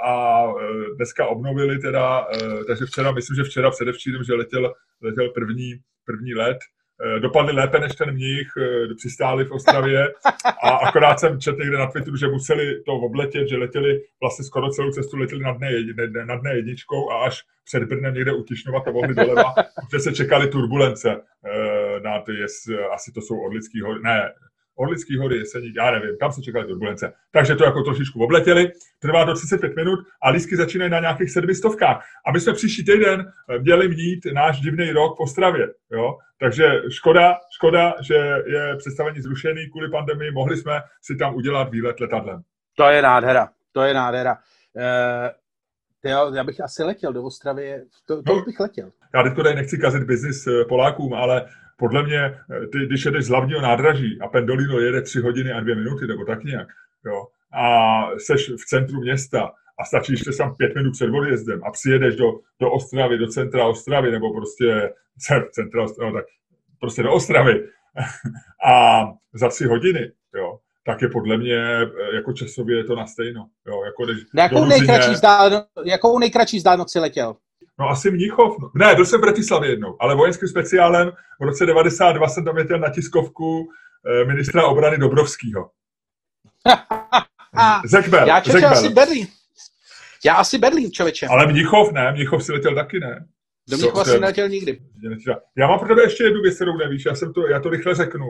[0.04, 0.44] a
[0.96, 2.26] dneska obnovili teda,
[2.66, 6.58] takže včera, myslím, že včera předevčírem, že letěl, letěl první, první let,
[7.18, 8.48] dopadli lépe než ten mních,
[8.96, 10.08] přistáli v Ostravě.
[10.62, 14.70] A akorát jsem četl někde na Twitteru, že museli to obletět, že letěli vlastně skoro
[14.70, 15.70] celou cestu letěli na dne,
[16.08, 19.54] ne, na dne jedničkou a až před Brnem někde u Tišnova to mohli doleva,
[19.90, 21.20] protože se čekali turbulence
[22.02, 22.32] na ty,
[22.94, 24.32] asi to jsou orlický hory, ne,
[24.76, 27.12] Orlický hory, Jeseník, já nevím, kam se čekaly turbulence.
[27.32, 32.04] Takže to jako trošičku obletěli, trvá do 35 minut a lísky začínají na nějakých sedmistovkách.
[32.26, 35.68] A my jsme příští týden eh, měli mít náš divný rok po Stravě.
[35.92, 36.18] Jo?
[36.40, 38.14] Takže škoda, škoda, že
[38.46, 42.42] je představení zrušený kvůli pandemii, mohli jsme si tam udělat výlet letadlem.
[42.76, 44.38] To je nádhera, to je nádhera.
[44.76, 45.30] Uh...
[46.04, 48.90] Jo, já bych asi letěl do Ostravy, to, to no, bych letěl.
[49.14, 53.24] Já teď tady nechci kazit biznis eh, Polákům, ale podle mě, eh, ty, když jedeš
[53.24, 56.68] z hlavního nádraží a Pendolino jede tři hodiny a dvě minuty, nebo tak nějak,
[57.06, 61.60] jo, a seš v centru města a stačí, když jsi tam pět minut před odjezdem
[61.64, 64.92] a přijedeš do, do Ostravy, do centra Ostravy, nebo prostě
[65.50, 66.26] centra Ostravy, no tak
[66.80, 67.68] prostě do Ostravy
[68.66, 71.54] a za tři hodiny, jo, tak je podle mě
[72.14, 73.48] jako časově je to na stejno.
[73.66, 77.36] Jo, jako když Na jakou, nejkratší vzdálen, jakou nejkratší vzdálenost si letěl?
[77.78, 78.58] No asi Mnichov.
[78.62, 78.70] No.
[78.74, 82.78] Ne, byl jsem v Bratislavě jednou, ale vojenským speciálem v roce 92 jsem tam jetěl
[82.78, 83.68] na tiskovku
[84.06, 85.70] eh, ministra obrany Dobrovského.
[87.84, 88.26] Zekbel.
[88.28, 89.26] Já čekal asi Berlín.
[90.24, 91.26] Já asi Berlín, člověče.
[91.26, 93.26] Ale Mnichov ne, Mnichov si letěl taky ne.
[93.68, 94.78] Do Mnichova si neletěl nikdy.
[95.56, 97.94] Já mám pro tebe ještě jednu věc, kterou nevíš, já, jsem to, já to rychle
[97.94, 98.26] řeknu,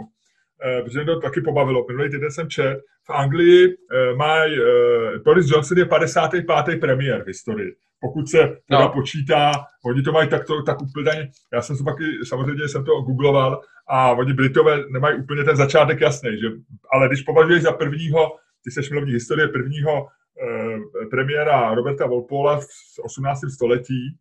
[0.64, 1.86] eh, protože mě to taky pobavilo.
[1.88, 6.80] Minulý týden jsem čet, v Anglii uh, má, uh, Boris Johnson je 55.
[6.80, 7.76] premiér v historii.
[8.00, 8.92] Pokud se teda no.
[8.92, 9.52] počítá,
[9.86, 14.12] oni to mají takto, tak úplně, já jsem to taky, samozřejmě jsem to googloval, a
[14.12, 16.46] oni Britové nemají úplně ten začátek jasný, že,
[16.92, 22.66] ale když považuješ za prvního, ty seš milovní historie prvního eh, premiéra Roberta Walpola v
[23.04, 23.40] 18.
[23.54, 24.16] století,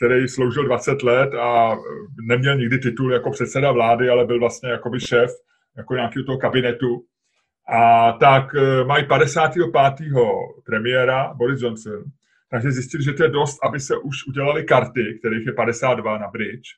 [0.00, 1.76] který sloužil 20 let a
[2.28, 5.30] neměl nikdy titul jako předseda vlády, ale byl vlastně jakoby šéf
[5.76, 7.04] jako nějakého toho kabinetu.
[7.72, 9.70] A tak e, mají 55.
[10.66, 12.02] premiéra Boris Johnson,
[12.50, 16.28] takže zjistili, že to je dost, aby se už udělali karty, kterých je 52 na
[16.28, 16.68] bridge.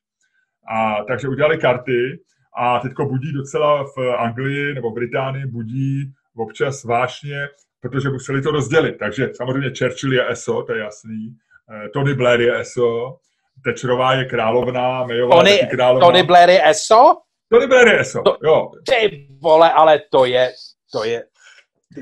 [0.74, 2.20] A, takže udělali karty
[2.58, 7.48] a teďko budí docela v Anglii nebo Británii budí občas vášně,
[7.80, 8.96] protože museli to rozdělit.
[8.98, 11.36] Takže samozřejmě Churchill je ESO, to je jasný,
[11.72, 13.16] Eh, Tony Blair je ESO,
[13.64, 16.06] Tečerová je královna, Mayová Tony, je královna.
[16.06, 17.16] Tony Blair je ESO?
[17.50, 18.70] Tony Blair je ESO, to, jo.
[18.86, 20.52] Ty vole, ale to je,
[20.92, 21.24] to je,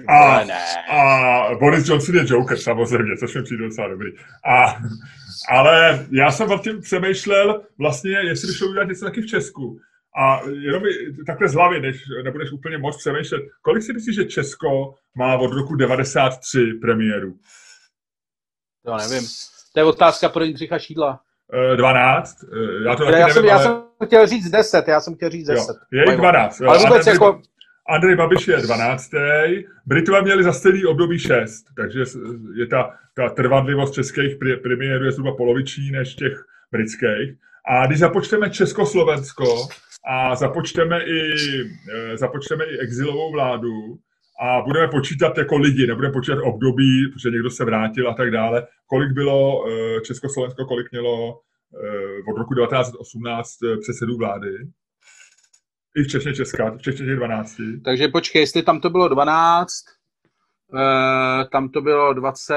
[0.09, 0.61] a, ne.
[0.91, 4.11] a Boris Johnson je Joker samozřejmě, což mi přijde docela dobrý.
[4.47, 4.83] A,
[5.51, 9.79] ale já jsem nad tím přemýšlel vlastně, jestli by šlo udělat něco taky v Česku.
[10.21, 10.83] A jenom
[11.27, 15.53] takhle z hlavy, než nebudeš úplně moc přemýšlet, kolik si myslíš, že Česko má od
[15.53, 17.35] roku 93 premiéru?
[18.85, 19.29] To nevím.
[19.75, 21.21] To je otázka pro Jindřicha Šídla.
[21.77, 22.37] 12.
[22.43, 23.53] Eh, eh, já to já, nevím, jsem, ale...
[23.53, 25.77] já jsem chtěl říct 10, já jsem chtěl říct 10.
[25.93, 26.61] Jo, je jich 12.
[26.61, 27.43] Ale vůbec jako...
[27.91, 29.11] Andrej Babiš je 12.
[29.87, 32.05] Britové měli za stejný období 6, takže
[32.57, 37.37] je ta, ta trvadlivost českých premiérů je zhruba poloviční než těch britských.
[37.69, 39.45] A když započteme Československo
[40.11, 41.21] a započteme i,
[41.95, 43.99] eh, započteme i exilovou vládu,
[44.41, 48.67] a budeme počítat jako lidi, nebudeme počítat období, protože někdo se vrátil a tak dále,
[48.87, 51.41] kolik bylo eh, Československo, kolik mělo
[51.85, 54.49] eh, od roku 1918 eh, předsedů vlády.
[55.97, 57.57] I včetně Česka, včetně těch 12.
[57.85, 59.73] Takže počkej, jestli tam to bylo 12,
[61.53, 62.57] tam to bylo 20,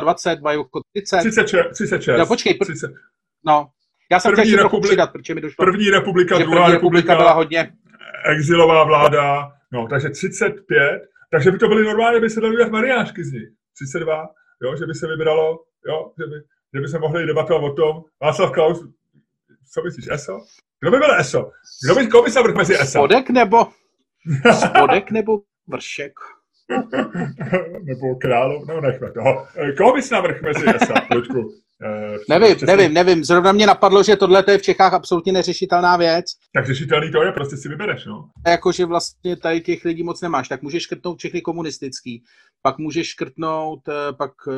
[0.00, 1.18] 25, mají jako 30.
[1.18, 1.66] 36.
[1.74, 2.18] 36.
[2.18, 2.90] No počkej, pr- 30.
[3.46, 3.70] no.
[4.12, 5.64] Já jsem první chtěl republi- přidat, protože mi došlo.
[5.64, 7.72] První republika, druhá první republika, byla hodně.
[8.36, 13.24] Exilová vláda, No, takže 35, takže by to byly normálně, by se dali udělat mariášky
[13.24, 13.48] z nich.
[13.76, 14.28] 32,
[14.62, 16.34] jo, že by se vybralo, jo, že by,
[16.74, 18.78] že by se mohli debatovat o tom, Václav Klaus,
[19.72, 20.38] co myslíš, ESO?
[20.80, 21.50] Kdo by byl ESO?
[21.84, 22.98] Kdo by, koho by se mezi ESO?
[22.98, 23.66] Spodek nebo,
[24.52, 26.12] spodek nebo vršek?
[27.82, 29.46] nebo králov, no nechme toho.
[29.78, 31.38] Koho bys navrh mezi ESA, Luďku?
[31.38, 32.76] Uh, nevím, přesně...
[32.76, 33.24] nevím, nevím.
[33.24, 36.26] Zrovna mě napadlo, že tohle je v Čechách absolutně neřešitelná věc.
[36.54, 38.28] Tak řešitelný to je, prostě si vybereš, no.
[38.46, 42.22] Jakože vlastně tady těch lidí moc nemáš, tak můžeš škrtnout všechny komunistický,
[42.62, 44.54] pak můžeš škrtnout uh, pak uh,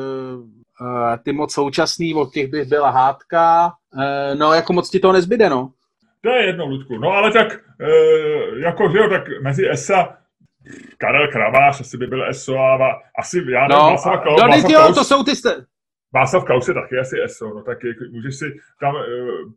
[1.23, 5.49] ty moc současný, od těch by byla hádka, uh, no jako moc ti toho nezbyde,
[5.49, 5.71] no.
[6.23, 6.97] To je jedno, Ludku.
[6.97, 7.47] No ale tak,
[7.81, 10.17] uh, jako, že jo, tak mezi ESA
[10.97, 14.41] Karel Kravář asi by byl ESO a asi já nevím, no, Václav Klaus.
[14.41, 15.31] No, jo, to jsou ty,
[16.13, 17.77] Václav Klaus je taky asi ESO, no tak
[18.11, 18.45] můžeš si
[18.79, 19.01] tam, uh,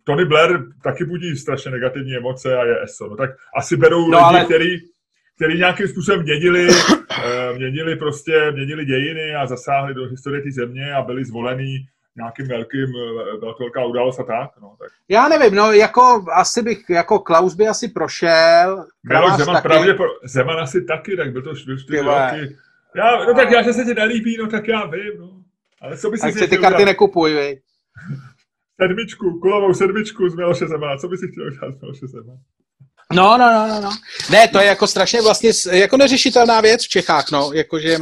[0.04, 4.18] Tony Blair taky budí strašně negativní emoce a je ESO, no tak asi berou no,
[4.18, 4.44] lidi, ale...
[4.44, 4.76] který,
[5.36, 10.94] který nějakým způsobem měnili, uh, měnili prostě, měnili dějiny a zasáhli do historie té země
[10.94, 11.78] a byli zvolení
[12.16, 12.86] nějakým velkým,
[13.34, 14.88] eh, velká událost a tak, no, tak.
[15.08, 18.84] Já nevím, no, jako asi bych, jako Klaus by asi prošel.
[19.02, 19.68] Miloš Zeman taky.
[19.68, 22.56] pravdě, Zeman asi taky, tak byl to čtyři roky.
[22.96, 25.30] Já, no tak já, že se ti nelíbí, no tak já vím, no.
[25.80, 26.84] Ale co by si si ty karty udělat?
[26.84, 27.60] nekupuj, vej.
[28.82, 30.96] Sedmičku, kulovou sedmičku z Miloše Zemana.
[30.96, 32.38] Co by si chtěl udělat z Miloše Zemana?
[33.12, 33.90] No, no, no, no, no.
[34.30, 37.98] Ne, to je jako strašně vlastně jako neřešitelná věc v Čechách, no, jakože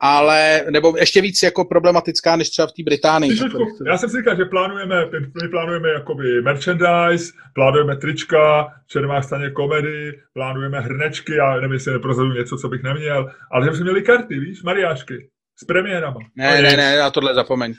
[0.00, 3.38] ale, nebo ještě víc jako problematická než třeba v té Británii.
[3.86, 5.06] já jsem si říkal, že plánujeme,
[5.42, 12.32] my plánujeme jakoby merchandise, plánujeme trička, černá staně komedy, plánujeme hrnečky, já nevím, jestli neprozadu
[12.32, 15.28] něco, co bych neměl, ale že jsme měli karty, víš, mariášky.
[15.56, 16.20] S premiérama.
[16.36, 17.74] Ne, ne, ne, na tohle zapomeň.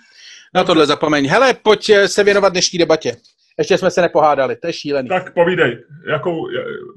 [0.54, 1.28] Na tohle zapomeň.
[1.28, 3.18] Hele, pojď se věnovat dnešní debatě.
[3.60, 5.10] Ještě jsme se nepohádali, to je šílený.
[5.10, 6.48] Tak povídej, jakou,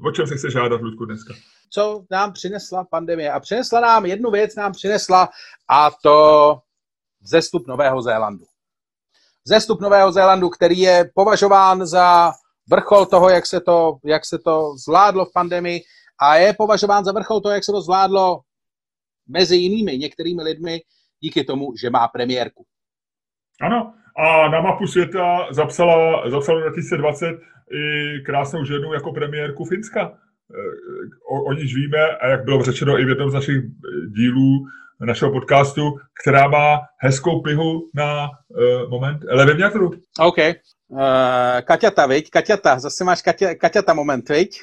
[0.07, 1.33] o čem se chce žádat, Ludku, dneska?
[1.69, 3.31] Co nám přinesla pandemie?
[3.31, 5.29] A přinesla nám, jednu věc nám přinesla,
[5.69, 6.59] a to
[7.21, 8.45] zestup Nového Zélandu.
[9.45, 12.31] Zestup Nového Zélandu, který je považován za
[12.69, 15.81] vrchol toho, jak se to, jak se to zvládlo v pandemii
[16.21, 18.41] a je považován za vrchol toho, jak se to zvládlo
[19.27, 20.81] mezi jinými některými lidmi
[21.19, 22.65] díky tomu, že má premiérku.
[23.61, 27.25] Ano, a na mapu světa zapsala, zapsala 2020
[27.71, 30.17] i krásnou ženu jako premiérku Finska.
[31.29, 33.57] O, o níž víme, a jak bylo řečeno i v jednom z našich
[34.15, 34.65] dílů
[35.05, 39.91] našeho podcastu, která má hezkou pihu na uh, moment Leveňatru.
[40.19, 40.37] OK.
[40.87, 40.99] Uh,
[41.63, 42.29] Kaťata, viď?
[42.29, 44.61] Kaťata, zase máš Kaťa, Kaťata moment, viď?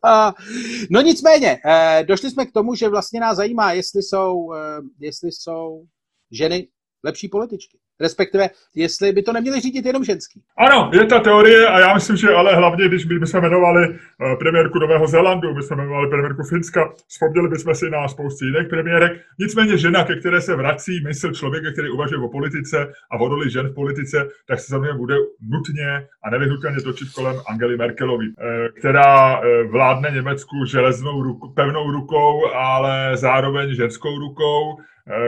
[0.90, 4.56] no nicméně, uh, došli jsme k tomu, že vlastně nás zajímá, jestli jsou, uh,
[5.00, 5.84] jestli jsou
[6.32, 6.68] ženy
[7.04, 7.78] lepší političky.
[8.02, 10.42] Respektive, jestli by to neměli řídit jenom ženský.
[10.58, 14.38] Ano, je ta teorie a já myslím, že ale hlavně, když by jsme jmenovali uh,
[14.38, 19.12] premiérku Nového Zélandu, by jsme jmenovali premiérku Finska, vzpomněli bychom si na spousty jiných premiérek.
[19.38, 23.50] Nicméně žena, ke které se vrací mysl člověka, který uvažuje o politice a o roli
[23.50, 25.14] žen v politice, tak se samozřejmě bude
[25.48, 28.34] nutně a nevyhnutelně točit kolem Angely Merkelové, uh,
[28.78, 34.82] která uh, vládne Německu železnou ruku, pevnou rukou, ale zároveň ženskou rukou Eh,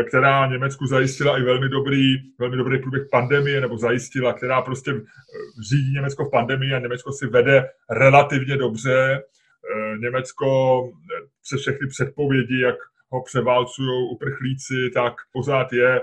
[0.08, 5.02] která Německu zajistila i velmi dobrý, velmi dobrý průběh pandemie, nebo zajistila, která prostě eh,
[5.68, 9.22] řídí Německo v pandemii a Německo si vede relativně dobře.
[9.22, 10.82] Eh, Německo
[11.42, 12.76] se všechny předpovědi, jak
[13.08, 16.00] ho převálcují uprchlíci, tak pořád je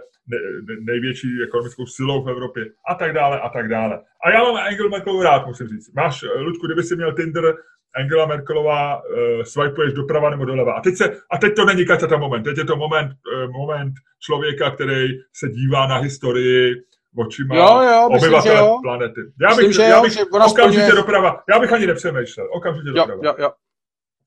[0.79, 4.01] největší ekonomickou silou v Evropě a tak dále a tak dále.
[4.25, 5.93] A já mám Angel Merkelovou rád, musím říct.
[5.93, 7.55] Máš, Ludku, kdyby si měl Tinder,
[7.95, 10.73] Angela Merkelová uh, swipuješ doprava nebo doleva.
[10.73, 13.93] A teď, se, a teď to není Kaťata moment, teď je to moment, uh, moment
[14.19, 16.75] člověka, který se dívá na historii
[17.17, 18.79] očima jo, jo, obyvatele jo.
[18.83, 19.21] planety.
[19.41, 21.01] Já bych, myslím, já bych jo, okamžitě splně...
[21.01, 23.21] doprava, já bych ani nepřemýšlel, okamžitě jo, doprava.
[23.23, 23.51] Jo, jo.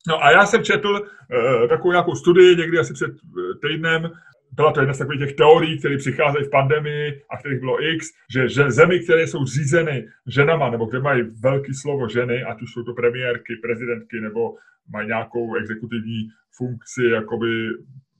[0.09, 3.11] No a já jsem četl uh, takovou nějakou studii někdy asi před
[3.63, 4.11] týdnem
[4.57, 8.07] byla to jedna z takových těch teorií, které přicházejí v pandemii a kterých bylo x,
[8.33, 12.73] že, že zemi, které jsou řízeny ženama, nebo kde mají velký slovo ženy, ať už
[12.73, 14.55] jsou to premiérky, prezidentky, nebo
[14.89, 17.69] mají nějakou exekutivní funkci, jakoby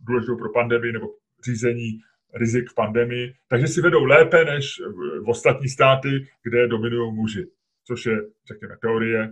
[0.01, 1.07] důležitou pro pandemii, nebo
[1.45, 2.01] řízení
[2.35, 4.81] rizik v pandemii, takže si vedou lépe než
[5.25, 7.47] v ostatní státy, kde dominují muži,
[7.85, 8.17] což je,
[8.49, 9.31] řekněme, teorie e,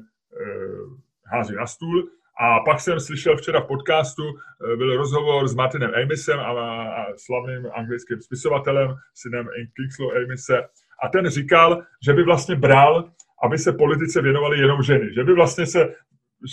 [1.25, 2.11] hází na stůl.
[2.41, 6.51] A pak jsem slyšel včera v podcastu, eh, byl rozhovor s Martinem Amisem a,
[6.85, 10.63] a slavným anglickým spisovatelem, synem Kingsley Amise.
[11.03, 13.11] A ten říkal, že by vlastně bral,
[13.43, 15.15] aby se politice věnovali jenom ženy.
[15.15, 15.95] Že by vlastně se,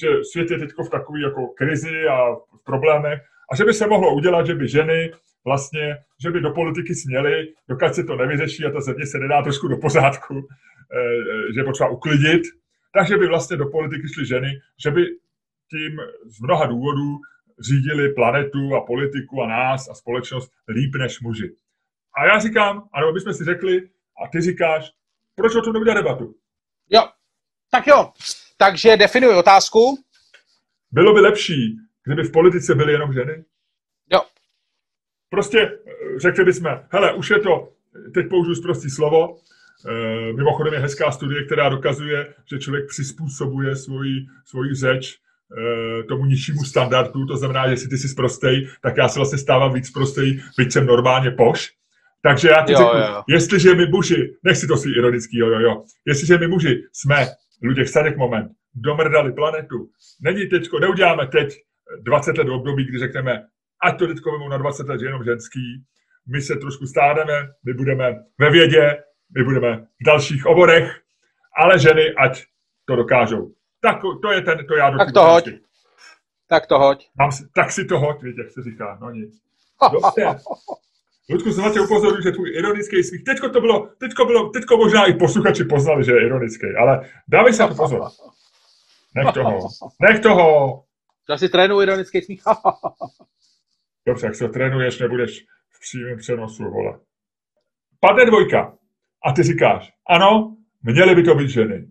[0.02, 3.88] že svět je teď v takové jako krizi a v problémech a že by se
[3.88, 5.12] mohlo udělat, že by ženy
[5.46, 9.42] vlastně, že by do politiky směly, dokud se to nevyřeší a ta země se nedá
[9.42, 12.42] trošku do pořádku, eh, eh, že potřeba uklidit,
[12.94, 15.06] takže by vlastně do politiky šly ženy, že by
[15.70, 17.18] tím z mnoha důvodů
[17.60, 21.56] řídili planetu a politiku a nás a společnost líp než muži.
[22.18, 23.90] A já říkám, ano, my jsme si řekli,
[24.24, 24.92] a ty říkáš,
[25.36, 26.36] proč o tom neudělat debatu?
[26.90, 27.10] Jo,
[27.72, 28.12] tak jo.
[28.58, 30.04] Takže definuji otázku.
[30.92, 33.46] Bylo by lepší, kdyby v politice byly jenom ženy?
[34.12, 34.22] Jo.
[35.30, 37.74] Prostě eh, řekli bychom, hele, už je to,
[38.14, 39.38] teď použiju prostý slovo,
[39.88, 45.29] e, mimochodem je hezká studie, která dokazuje, že člověk přizpůsobuje svoji, svoji řeč Eh,
[46.08, 49.74] tomu nižšímu standardu, to znamená, že jestli ty jsi sprostej, tak já se vlastně stávám
[49.74, 51.72] víc prostej, byť jsem normálně poš.
[52.22, 53.24] Takže já ti jo, řeknu, jo.
[53.28, 57.28] jestliže my muži, nechci to si ironický, jo, jo, jo, jestliže my muži jsme,
[57.64, 59.90] lidé v moment, domrdali planetu,
[60.22, 61.54] není teďko, neuděláme teď
[62.02, 63.44] 20 let období, kdy řekneme,
[63.84, 65.84] ať to teďko na 20 let jenom ženský,
[66.28, 68.98] my se trošku stáneme, my budeme ve vědě,
[69.38, 71.00] my budeme v dalších oborech,
[71.58, 72.44] ale ženy ať
[72.86, 73.52] to dokážou.
[73.82, 75.50] Tak to je ten, to já Tak to hoď.
[76.48, 77.08] Tak to hoď.
[77.20, 79.42] Mám, tak si to hoď, víte, jak se říká, no nic.
[79.92, 80.26] Dobře.
[81.30, 85.06] Ludku, znovu tě upozorňuji, že tvůj ironický smích, teďko to bylo, teďko bylo, teďko možná
[85.06, 88.10] i posluchači poznali, že je ironický, ale dávej se to pozor.
[89.16, 89.70] Nech toho,
[90.02, 90.84] nech toho.
[91.30, 92.42] Já si trénuji ironický smích.
[94.08, 97.00] Dobře, jak se trénuješ, nebudeš v přímém přenosu, vole.
[98.00, 98.78] Padne dvojka
[99.26, 101.88] a ty říkáš, ano, měly by to být ženy.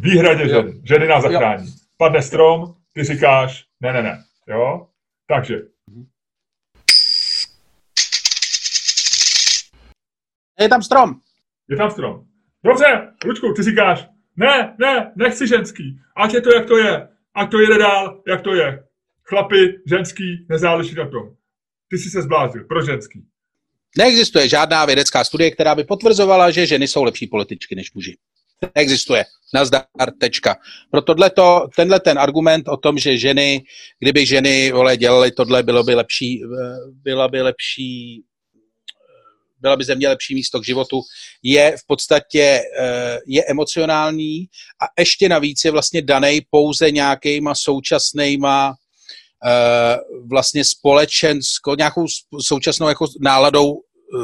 [0.00, 0.80] Výhradě ženy.
[0.84, 1.66] Ženy nás zachrání.
[1.66, 1.72] Jo.
[1.96, 4.24] Padne strom, ty říkáš, ne, ne, ne.
[4.48, 4.86] Jo?
[5.26, 5.56] Takže.
[10.60, 11.14] Je tam strom.
[11.68, 12.24] Je tam strom.
[12.64, 16.00] Dobře, Lučku, ty říkáš, ne, ne, nechci ženský.
[16.16, 17.08] Ať je to, jak to je.
[17.34, 18.84] Ať to jede dál, jak to je.
[19.22, 21.34] Chlapi, ženský, nezáleží na tom.
[21.88, 22.64] Ty jsi se zblázil.
[22.64, 23.24] Pro ženský.
[23.98, 28.16] Neexistuje žádná vědecká studie, která by potvrzovala, že ženy jsou lepší političky než muži.
[28.74, 29.24] Neexistuje.
[29.54, 29.84] Nazdar,
[30.20, 30.56] tečka.
[30.90, 33.64] Pro tohleto, tenhle ten argument o tom, že ženy,
[33.98, 36.42] kdyby ženy vole, dělaly tohle, bylo by lepší,
[36.92, 38.22] byla by lepší
[39.62, 41.02] byla by země lepší místo k životu,
[41.42, 42.60] je v podstatě
[43.26, 44.46] je emocionální
[44.82, 48.74] a ještě navíc je vlastně daný pouze nějakýma současnýma
[50.30, 52.06] vlastně společenskou, nějakou
[52.40, 53.74] současnou jako náladou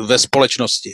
[0.07, 0.91] ve společnosti.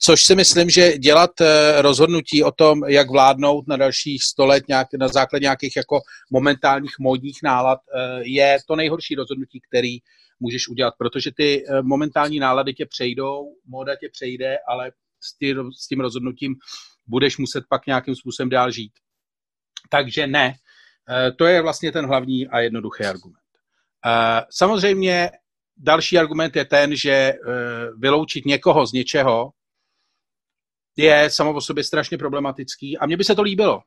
[0.00, 4.64] Což si myslím, že dělat eh, rozhodnutí o tom, jak vládnout na dalších sto let
[4.68, 9.98] nějak, na základě nějakých jako momentálních módních nálad, eh, je to nejhorší rozhodnutí, který
[10.40, 14.92] můžeš udělat, protože ty eh, momentální nálady tě přejdou, móda tě přejde, ale
[15.78, 16.54] s tím rozhodnutím
[17.06, 18.92] budeš muset pak nějakým způsobem dál žít.
[19.90, 20.54] Takže ne,
[21.38, 23.44] to je vlastně ten hlavní a jednoduchý argument.
[24.50, 25.30] Samozřejmě
[25.76, 27.32] další argument je ten, že
[27.98, 29.52] vyloučit někoho z něčeho
[30.98, 33.80] je samo o sobě strašně problematický a mně by se to líbilo.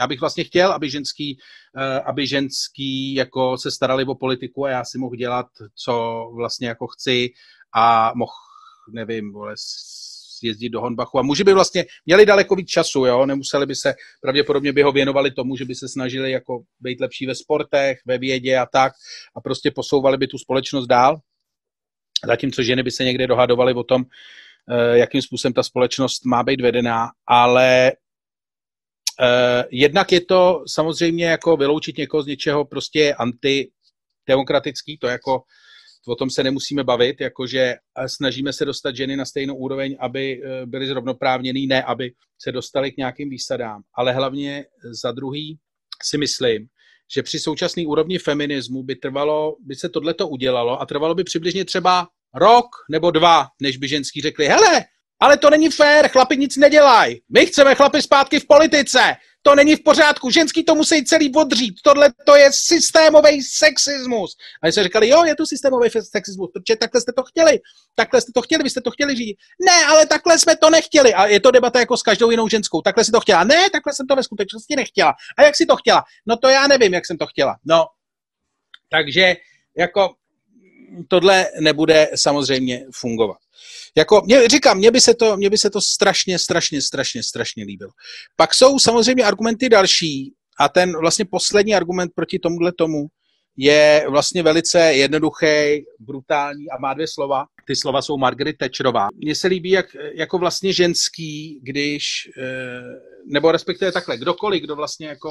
[0.00, 1.38] Já bych vlastně chtěl, aby ženský,
[1.76, 6.68] eh, aby ženský jako se starali o politiku a já si mohl dělat, co vlastně
[6.68, 7.30] jako chci
[7.74, 8.32] a mohl,
[8.92, 9.54] nevím, vole,
[10.42, 13.94] jezdit do Honbachu a muži by vlastně měli daleko víc času, jo, nemuseli by se,
[14.20, 18.18] pravděpodobně by ho věnovali tomu, že by se snažili jako být lepší ve sportech, ve
[18.18, 18.92] vědě a tak
[19.36, 21.20] a prostě posouvali by tu společnost dál.
[22.26, 24.04] Zatímco ženy by se někde dohadovaly o tom,
[24.92, 27.92] jakým způsobem ta společnost má být vedená, ale
[29.22, 35.42] eh, jednak je to samozřejmě jako vyloučit někoho z něčeho prostě antidemokratický, to jako
[36.08, 37.74] o tom se nemusíme bavit, jakože
[38.06, 42.92] snažíme se dostat ženy na stejnou úroveň, aby eh, byly zrovnoprávněný, ne aby se dostali
[42.92, 43.82] k nějakým výsadám.
[43.94, 44.64] Ale hlavně
[45.02, 45.58] za druhý
[46.02, 46.66] si myslím,
[47.14, 51.64] že při současné úrovni feminismu by trvalo, by se tohleto udělalo a trvalo by přibližně
[51.64, 54.84] třeba rok nebo dva, než by ženský řekli, hele,
[55.20, 57.22] ale to není fér, chlapi nic nedělají.
[57.28, 59.16] My chceme chlapy zpátky v politice.
[59.42, 60.30] To není v pořádku.
[60.30, 61.74] Ženský to musí celý odřít.
[61.84, 64.36] Tohle to je systémový sexismus.
[64.62, 67.58] A my jsme říkali, jo, je to systémový sexismus, protože takhle jste to chtěli.
[67.94, 69.36] Takhle jste to chtěli, vy jste to chtěli řídit.
[69.66, 71.14] Ne, ale takhle jsme to nechtěli.
[71.14, 72.80] A je to debata jako s každou jinou ženskou.
[72.80, 73.44] Takhle si to chtěla.
[73.44, 75.14] Ne, takhle jsem to ve skutečnosti nechtěla.
[75.38, 76.04] A jak si to chtěla?
[76.26, 77.56] No to já nevím, jak jsem to chtěla.
[77.64, 77.86] No,
[78.90, 79.36] takže
[79.78, 80.14] jako
[81.08, 83.36] tohle nebude samozřejmě fungovat.
[83.96, 87.64] Jako, mě, říkám, mně by, se to, mně by se to strašně, strašně, strašně, strašně
[87.64, 87.90] líbilo.
[88.36, 93.06] Pak jsou samozřejmě argumenty další a ten vlastně poslední argument proti tomuhle tomu
[93.56, 97.44] je vlastně velice jednoduchý, brutální a má dvě slova.
[97.66, 99.08] Ty slova jsou Margaret Thatcherová.
[99.14, 102.04] Mně se líbí, jak jako vlastně ženský, když,
[102.38, 102.82] eh,
[103.26, 105.28] nebo respektive takhle, kdokoliv, kdo vlastně jako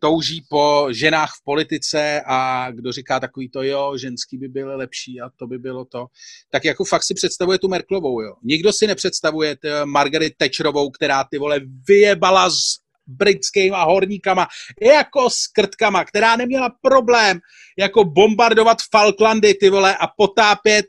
[0.00, 5.20] touží po ženách v politice a kdo říká takový to, jo, ženský by byly lepší
[5.20, 6.06] a to by bylo to,
[6.50, 8.34] tak jako fakt si představuje tu Merklovou, jo.
[8.42, 14.46] Nikdo si nepředstavuje Margaret Thatcherovou, která ty vole vyjebala s britskýma horníkama,
[14.82, 17.40] jako s krtkama, která neměla problém
[17.78, 20.86] jako bombardovat Falklandy, ty vole, a potápět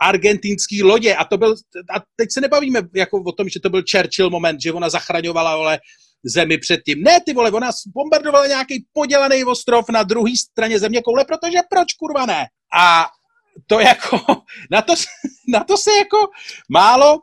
[0.00, 1.14] argentinský lodě.
[1.14, 1.54] A to byl,
[1.96, 5.56] a teď se nebavíme jako o tom, že to byl Churchill moment, že ona zachraňovala,
[5.56, 5.80] vole,
[6.24, 7.02] zemi předtím.
[7.02, 11.92] Ne, ty vole, ona bombardovala nějaký podělaný ostrov na druhé straně země koule, protože proč
[11.92, 12.46] kurva ne?
[12.78, 13.06] A
[13.66, 14.20] to jako,
[14.70, 14.94] na to,
[15.48, 16.16] na to se jako
[16.68, 17.22] málo,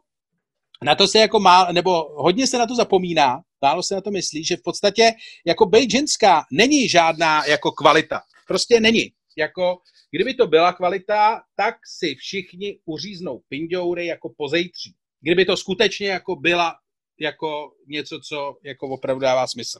[0.83, 4.11] na to se jako málo, nebo hodně se na to zapomíná, málo se na to
[4.11, 5.11] myslí, že v podstatě
[5.45, 8.21] jako bejt ženská není žádná jako kvalita.
[8.47, 9.11] Prostě není.
[9.37, 9.77] Jako,
[10.11, 14.95] kdyby to byla kvalita, tak si všichni uříznou pindoury jako pozejtří.
[15.21, 16.75] Kdyby to skutečně jako byla
[17.19, 19.79] jako něco, co jako opravdu dává smysl.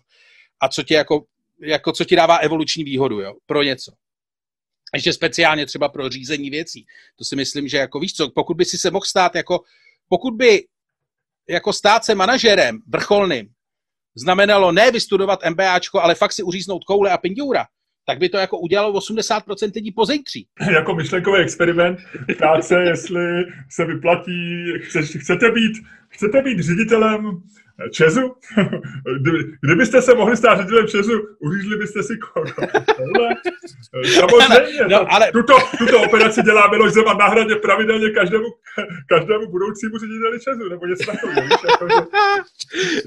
[0.61, 1.25] A co ti jako,
[1.61, 3.91] jako co ti dává evoluční výhodu, jo, pro něco.
[4.93, 6.85] Ještě speciálně třeba pro řízení věcí.
[7.15, 9.59] To si myslím, že jako víš co, pokud by si se mohl stát jako,
[10.07, 10.67] pokud by
[11.49, 13.53] jako stát se manažerem vrcholným
[14.15, 17.65] znamenalo ne vystudovat MBAčko, ale fakt si uříznout koule a pindoura,
[18.09, 20.47] tak by to jako udělalo 80% lidí pozejtří.
[20.71, 21.99] jako myšlenkový experiment,
[22.35, 24.65] ptát se, jestli se vyplatí,
[25.19, 25.73] chcete být
[26.09, 27.41] chcete být ředitelem
[27.91, 28.35] Česu?
[29.61, 32.13] Kdybyste se mohli stát ředitelem Česu, uřízli byste si
[32.97, 33.29] tohle?
[34.19, 34.85] Samozřejmě.
[34.89, 35.31] No, ale...
[35.31, 38.45] tuto, tuto operaci dělá Miloš Zeman na hradě pravidelně každému,
[39.09, 41.41] každému budoucímu řediteli Česu, nebo něco takového.
[41.41, 42.07] Jako,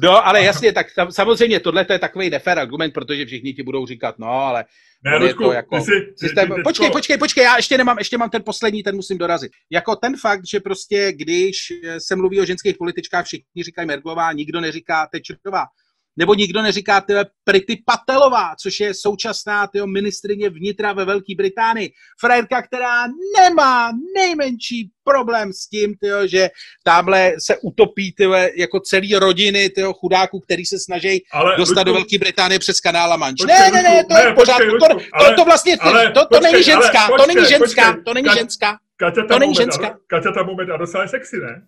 [0.02, 4.18] no, ale jasně, tak samozřejmě tohle je takový nefér argument, protože všichni ti budou říkat,
[4.18, 4.64] no, ale
[5.04, 6.48] ne, Ludku, to jako jsi, systém...
[6.54, 9.52] ty, počkej, počkej, počkej, já ještě nemám, ještě mám ten poslední, ten musím dorazit.
[9.70, 11.56] Jako ten fakt, že prostě, když
[11.98, 15.64] se mluví o ženských političkách, všichni říkají Merglová, nikdo neříká Tečerová.
[16.16, 21.92] Nebo nikdo neříká tyhle Prity Patelová, což je současná tyjo, ministrině vnitra ve Velké Británii.
[22.20, 23.06] Frajerka, která
[23.40, 26.48] nemá nejmenší problém s tím, tyjo, že
[26.84, 31.84] tamhle se utopí tyjo, jako celý rodiny tyjo, chudáků, který se snaží ale, dostat Lučku,
[31.84, 33.46] do Velké Británie přes kanál La Manche.
[33.46, 34.58] Ne, ne, ne, to ne, je pořád.
[34.58, 34.88] To,
[35.24, 38.04] to, to, vlastně, ale, to, to počkej, není ženská, ale, počkej, to není ženská, počkej,
[38.04, 38.78] to není Ka- ženská.
[38.96, 39.98] Kaťa to není ženská.
[40.06, 41.66] Kaťa tam moment a docela sexy, ne?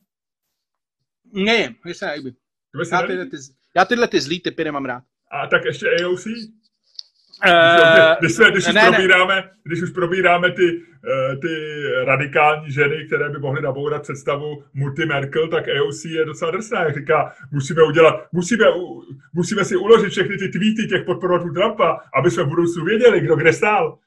[1.33, 2.33] Ne, se nejby.
[3.07, 3.37] Tyhle, ty,
[3.77, 5.03] já tyhle ty zlý typy nemám rád.
[5.31, 6.27] A tak ještě AOC?
[7.47, 7.53] Uh,
[8.21, 9.51] když, se, když, už ne, probíráme, ne.
[9.65, 15.49] když už probíráme ty, uh, ty radikální ženy, které by mohly nabourat představu multi Merkel,
[15.49, 18.65] tak AOC je docela drsná, jak říká, musíme udělat, musíme,
[19.33, 23.37] musíme si uložit všechny ty tweety těch podporovatelů Trumpa, aby jsme v budoucnu věděli, kdo
[23.37, 23.99] kde stál.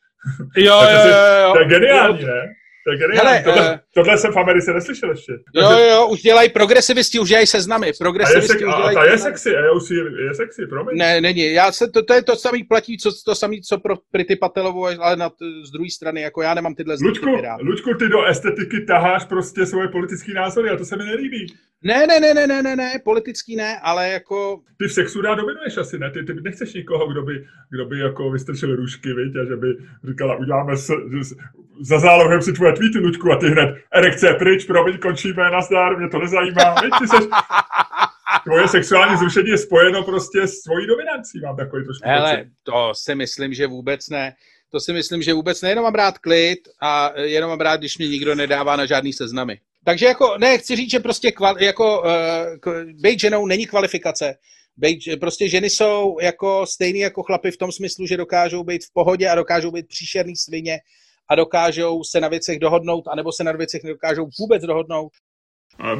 [0.57, 1.53] Jo, jo, jo, jo.
[1.53, 2.27] To je geniální, jo.
[2.27, 2.53] ne?
[2.91, 5.31] Je Hele, tohle, uh, tohle jsem v Americe neslyšel ještě.
[5.31, 5.87] Jo, Takže...
[5.87, 7.91] jo, už dělají progresivisti, už dělají seznamy.
[7.99, 10.97] Progresivisti a je, už dělají a ta je sexy, a je, je sexy, promiň.
[10.97, 11.53] Ne, není.
[11.53, 14.85] Já se, to, to, je to samý platí, co, to samý, co pro Prity Patelovou,
[14.99, 15.29] ale na,
[15.63, 17.25] z druhé strany, jako já nemám tyhle Lučku,
[17.61, 21.47] Lučku, ty do estetiky taháš prostě svoje politické názory a to se mi nelíbí.
[21.83, 24.61] Ne, ne, ne, ne, ne, ne, ne, politický ne, ale jako...
[24.77, 26.11] Ty v sexu rád dominuješ asi, ne?
[26.11, 29.35] Ty, ty nechceš nikoho, kdo by, kdo by jako vystrčil růžky, viď?
[29.35, 29.67] a že by
[30.07, 31.35] říkala, uděláme s, s,
[31.81, 36.09] za zálohem si tvoje tweety, Lučku, a ty hned erekce pryč, promiň, končíme, nazdar, mě
[36.09, 36.93] to nezajímá, viď?
[36.99, 37.25] Ty seš,
[38.43, 43.15] tvoje sexuální zrušení je spojeno prostě s tvojí dominancí, mám takový trošku Hele, to si
[43.15, 44.33] myslím, že vůbec ne.
[44.71, 47.97] To si myslím, že vůbec ne, jenom mám rád klid a jenom mám rád, když
[47.97, 49.59] mě nikdo nedává na žádný seznamy.
[49.87, 54.35] Takže jako, ne, chci říct, že prostě kval, jako, uh, být ženou není kvalifikace.
[54.77, 58.93] Bejt, prostě ženy jsou jako stejný jako chlapy v tom smyslu, že dokážou být v
[58.93, 60.79] pohodě a dokážou být příšerný svině
[61.29, 65.11] a dokážou se na věcech dohodnout, anebo se na věcech nedokážou vůbec dohodnout.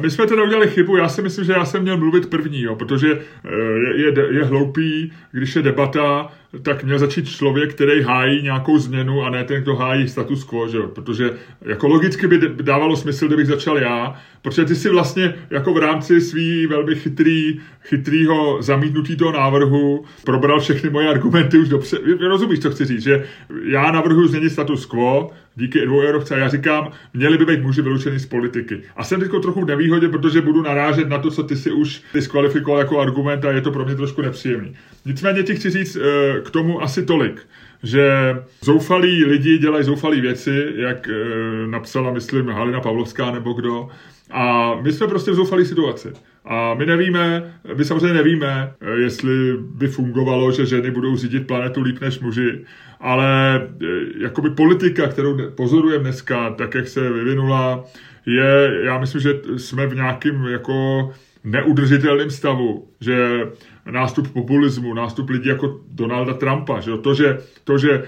[0.00, 2.76] My jsme teda udělali chybu, já si myslím, že já jsem měl mluvit první, jo,
[2.76, 3.50] protože eh,
[3.96, 6.32] je, je, je hloupý, když je debata,
[6.62, 10.68] tak měl začít člověk, který hájí nějakou změnu a ne ten, kdo hájí status quo,
[10.68, 10.78] že?
[10.94, 11.30] protože
[11.62, 16.20] jako logicky by dávalo smysl, kdybych začal já, protože ty si vlastně jako v rámci
[16.20, 21.98] svý velmi chytrý, chytrýho zamítnutí toho návrhu probral všechny moje argumenty už dobře.
[22.28, 23.24] Rozumíš, co chci říct, že
[23.64, 27.82] já navrhuji změnit status quo, díky dvou eurovce a já říkám, měli by být muži
[27.82, 28.82] vyloučeni z politiky.
[28.96, 32.78] A jsem teď trochu nevýhodě, protože budu narážet na to, co ty si už diskvalifikoval
[32.78, 34.76] jako argument a je to pro mě trošku nepříjemný.
[35.06, 37.40] Nicméně ti chci říct eh, k tomu asi tolik,
[37.82, 38.10] že
[38.60, 43.88] zoufalí lidi dělají zoufalé věci, jak eh, napsala, myslím, Halina Pavlovská nebo kdo,
[44.30, 46.12] a my jsme prostě v zoufalé situaci.
[46.44, 51.82] A my nevíme, my samozřejmě nevíme, eh, jestli by fungovalo, že ženy budou řídit planetu
[51.82, 52.64] líp než muži,
[53.00, 53.60] ale
[54.18, 57.84] jakoby politika, kterou pozorujeme dneska, tak jak se vyvinula,
[58.26, 61.10] je, já myslím, že jsme v nějakém jako
[61.44, 63.46] neudržitelném stavu, že
[63.90, 68.02] nástup populismu, nástup lidí jako Donalda Trumpa, že to, že, to, že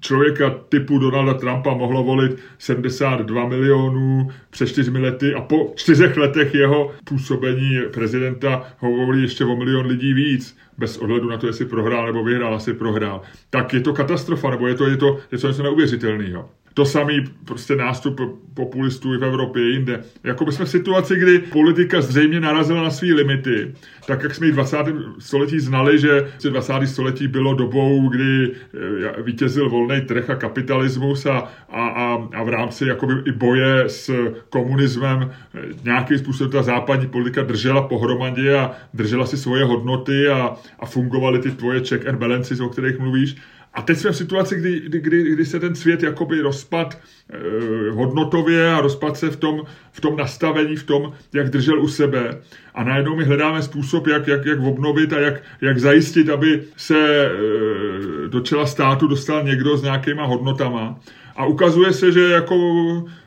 [0.00, 6.54] člověka typu Donalda Trumpa mohlo volit 72 milionů před čtyřmi lety a po čtyřech letech
[6.54, 11.64] jeho působení prezidenta ho volí ještě o milion lidí víc, bez ohledu na to, jestli
[11.64, 15.62] prohrál nebo vyhrál, asi prohrál, tak je to katastrofa, nebo je to, je to něco
[15.62, 16.50] neuvěřitelného.
[16.76, 18.20] To samý prostě nástup
[18.54, 20.04] populistů i v Evropě i jinde.
[20.24, 23.72] Jako by jsme v situaci, kdy politika zřejmě narazila na své limity,
[24.06, 24.76] tak jak jsme i v 20.
[25.18, 26.72] století znali, že 20.
[26.84, 32.48] století bylo dobou, kdy eh, vítězil volný trh a kapitalismus a, a, a, a v
[32.48, 34.10] rámci jakoby i boje s
[34.50, 40.56] komunismem eh, nějakým způsobem ta západní politika držela pohromadě a držela si svoje hodnoty a,
[40.80, 43.36] a fungovaly ty tvoje check and balances, o kterých mluvíš.
[43.76, 46.98] A teď jsme v situaci, kdy, kdy, kdy se ten svět jakoby rozpad
[47.30, 49.62] eh, hodnotově a rozpad se v tom,
[49.92, 52.40] v tom nastavení, v tom, jak držel u sebe.
[52.74, 56.96] A najednou my hledáme způsob, jak, jak, jak obnovit a jak, jak zajistit, aby se
[57.26, 61.00] eh, do čela státu dostal někdo s nějakýma hodnotama.
[61.36, 62.56] A ukazuje se, že jako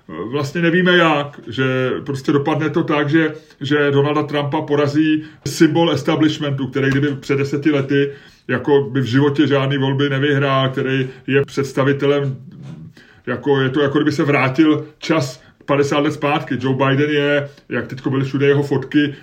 [0.10, 5.92] eh, vlastně nevíme jak, že prostě dopadne to tak, že, že Donalda Trumpa porazí symbol
[5.92, 8.12] establishmentu, který kdyby před deseti lety
[8.50, 12.38] jako by v životě žádný volby nevyhrál, který je představitelem,
[13.28, 16.58] jako je to jako kdyby se vrátil čas 50 let zpátky.
[16.62, 19.16] Joe Biden je, jak teď byly všude jeho fotky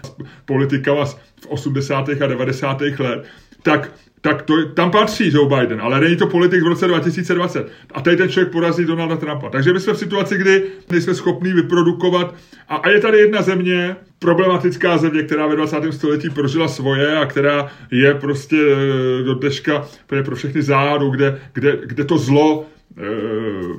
[0.44, 2.08] politikama v 80.
[2.08, 2.80] a 90.
[2.80, 3.24] let,
[3.66, 3.90] tak
[4.20, 7.68] tak to, tam patří Joe Biden, ale není to politik v roce 2020.
[7.94, 9.50] A tady ten člověk porazí Donalda Trumpa.
[9.50, 12.34] Takže my jsme v situaci, kdy nejsme schopní vyprodukovat.
[12.68, 15.92] A, a je tady jedna země, problematická země, která ve 20.
[15.92, 21.78] století prožila svoje a která je prostě e, do dneška pro všechny zádu, kde, kde,
[21.84, 22.66] kde to zlo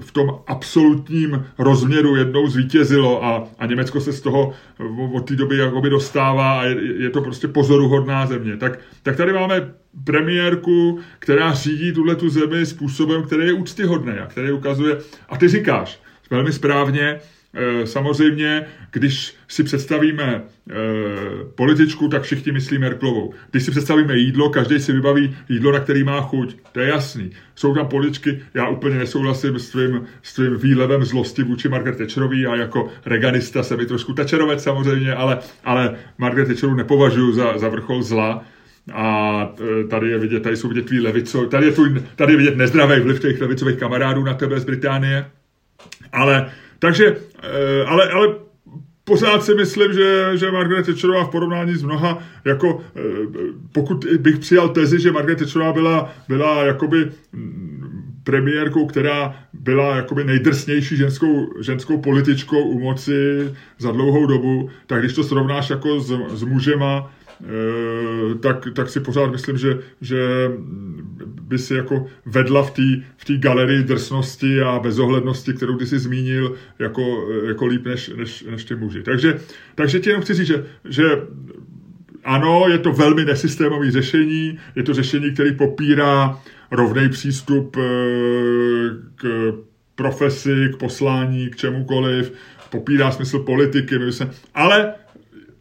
[0.01, 4.53] v tom absolutním rozměru jednou zvítězilo a, a Německo se z toho
[5.13, 8.57] od té doby jakoby dostává a je, je to prostě pozoruhodná země.
[8.57, 14.25] Tak, tak tady máme premiérku, která řídí tuhle tu zemi způsobem, který je úctyhodný a
[14.25, 14.97] který ukazuje,
[15.29, 17.36] a ty říkáš velmi správně, Eh,
[17.85, 20.73] samozřejmě, když si představíme eh,
[21.55, 23.33] političku, tak všichni myslí Merklovou.
[23.51, 26.55] Když si představíme jídlo, každý si vybaví jídlo, na který má chuť.
[26.71, 27.31] To je jasný.
[27.55, 32.47] Jsou tam političky, já úplně nesouhlasím s tvým, s tvým výlevem zlosti vůči Margaret Thatcherový
[32.47, 37.69] a jako reganista jsem i trošku Thatcherovec samozřejmě, ale, ale Margaret Thatcherovu nepovažuji za, za
[37.69, 38.43] vrchol zla.
[38.93, 42.37] A eh, tady je vidět, tady jsou vidět tvý levico, tady je, tvůj, tady je
[42.37, 45.25] vidět nezdravý vliv těch levicových kamarádů na tebe z Británie.
[46.11, 48.27] Ale takže, eh, ale, ale
[49.03, 53.01] pořád si myslím, že, že Margaret Thatcherová v porovnání s mnoha, jako eh,
[53.71, 57.77] pokud bych přijal tezi, že Margaret Thatcherová byla, byla jakoby mm,
[58.23, 65.13] premiérkou, která byla jakoby nejdrsnější ženskou, ženskou političkou u moci za dlouhou dobu, tak když
[65.13, 67.11] to srovnáš jako s, s mužema,
[68.41, 70.51] tak, tak si pořád myslím, že, že
[71.41, 72.81] by si jako vedla v té
[73.17, 78.65] v galerii drsnosti a bezohlednosti, kterou ty si zmínil, jako, jako líp než, než, než
[78.65, 79.03] ty muži.
[79.03, 79.39] Takže,
[79.75, 81.03] takže ti jenom chci říct, že, že
[82.23, 86.39] ano, je to velmi nesystémové řešení, je to řešení, který popírá
[86.71, 87.83] rovný přístup eh,
[89.15, 89.53] k
[89.95, 92.33] profesi, k poslání, k čemukoliv,
[92.69, 93.99] popírá smysl politiky,
[94.53, 94.93] ale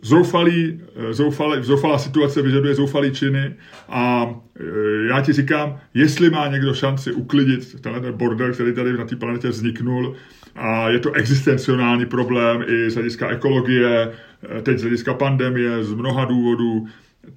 [0.03, 3.55] zoufalý, eh, zoufalý, zoufalá situace vyžaduje zoufalý činy
[3.89, 4.63] a eh,
[5.09, 9.49] já ti říkám, jestli má někdo šanci uklidit tenhle bordel, který tady na té planetě
[9.49, 10.17] vzniknul,
[10.57, 14.13] a je to existenciální problém i z hlediska ekologie,
[14.59, 16.87] eh, teď z hlediska pandemie, z mnoha důvodů,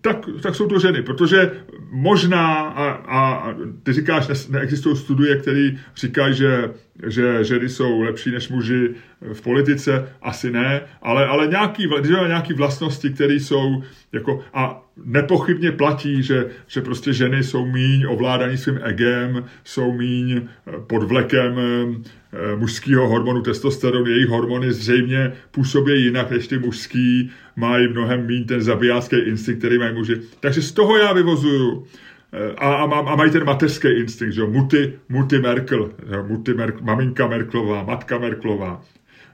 [0.02, 1.52] tak, tak jsou to ženy, protože
[1.92, 6.72] možná, a, a ty říkáš, ne, neexistují studie, které říkají, že,
[7.08, 8.90] že ženy jsou lepší než muži
[9.34, 11.90] v politice, asi ne, ale, ale nějaký,
[12.28, 13.84] nějaký vlastnosti, které jsou
[14.14, 20.42] jako, a nepochybně platí, že, že prostě ženy jsou míň ovládaní svým egem, jsou míň
[20.42, 27.32] eh, pod vlekem eh, mužského hormonu testosteron, jejich hormony zřejmě působí jinak než ty mužský,
[27.60, 30.22] mají mnohem míň ten zabijácký instinkt, který mají muži.
[30.40, 31.88] Takže z toho já vyvozuju,
[32.34, 35.92] eh, a, a, a mají ten mateřský instinkt, že multi, multi Merkel,
[36.28, 38.82] multi Merkel, maminka Merklová, matka Merklová,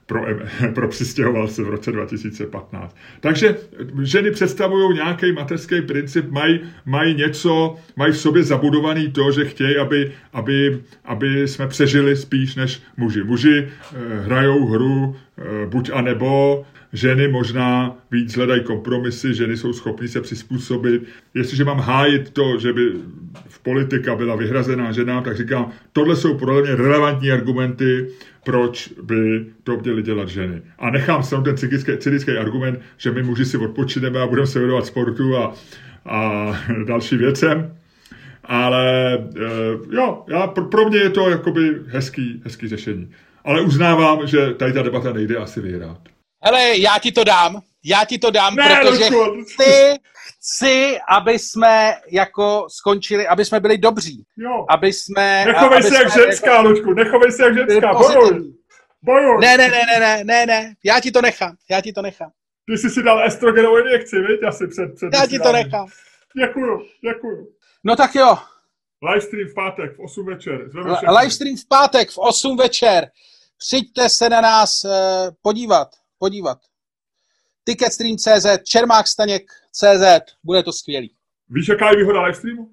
[0.05, 0.25] pro,
[0.73, 2.97] pro přistěhovalce v roce 2015.
[3.19, 3.55] Takže
[4.01, 9.77] ženy představují nějaký mateřský princip, mají, mají něco, mají v sobě zabudovaný to, že chtějí,
[9.77, 13.23] aby, aby, aby jsme přežili spíš než muži.
[13.23, 16.65] Muži eh, hrajou hru eh, buď a nebo,
[16.95, 21.03] ženy možná víc hledají kompromisy, ženy jsou schopny se přizpůsobit.
[21.33, 22.91] Jestliže mám hájit to, že by
[23.47, 28.07] v politika byla vyhrazená ženám, tak říkám, tohle jsou podle mě relevantní argumenty,
[28.45, 30.61] proč by to měly dělat ženy.
[30.79, 34.59] A nechám se ten cynický, cynický argument, že my muži si odpočineme a budeme se
[34.59, 35.53] věnovat sportu a,
[36.05, 36.51] a
[36.87, 37.75] další věcem.
[38.43, 43.11] Ale eh, jo, já, pro mě je to jakoby hezký, hezký řešení.
[43.43, 46.14] Ale uznávám, že tady ta debata nejde asi vyhrát.
[46.43, 47.61] Hele, já ti to dám.
[47.87, 49.05] Já ti to dám, ne, protože
[49.43, 49.95] chci,
[50.39, 54.23] chci, aby jsme jako skončili, aby jsme byli dobří.
[54.37, 54.65] Jo.
[54.69, 55.45] Aby jsme...
[55.45, 58.53] Nechovej se jak ženská, jako, Luďku, nechovej se jak ženská, bojuj.
[59.01, 59.37] Bojuj.
[59.41, 62.31] Ne, ne, ne, ne, ne, ne, ne, já ti to nechám, já ti to nechám.
[62.67, 65.87] Ty jsi si dal estrogenovou injekci, viď, asi před, před Já ti to nechám.
[66.37, 67.47] Děkuju, děkuju.
[67.83, 68.37] No tak jo.
[69.09, 70.69] Livestream v pátek v 8 večer.
[71.19, 73.07] Livestream v pátek v 8 večer.
[73.57, 74.91] Přijďte se na nás uh,
[75.41, 75.87] podívat,
[76.19, 76.57] podívat.
[77.63, 81.15] Ticketstream.cz, Čermák Staněk CZ, bude to skvělý.
[81.49, 82.71] Víš, jaká je výhoda livestreamu?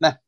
[0.00, 0.18] Ne.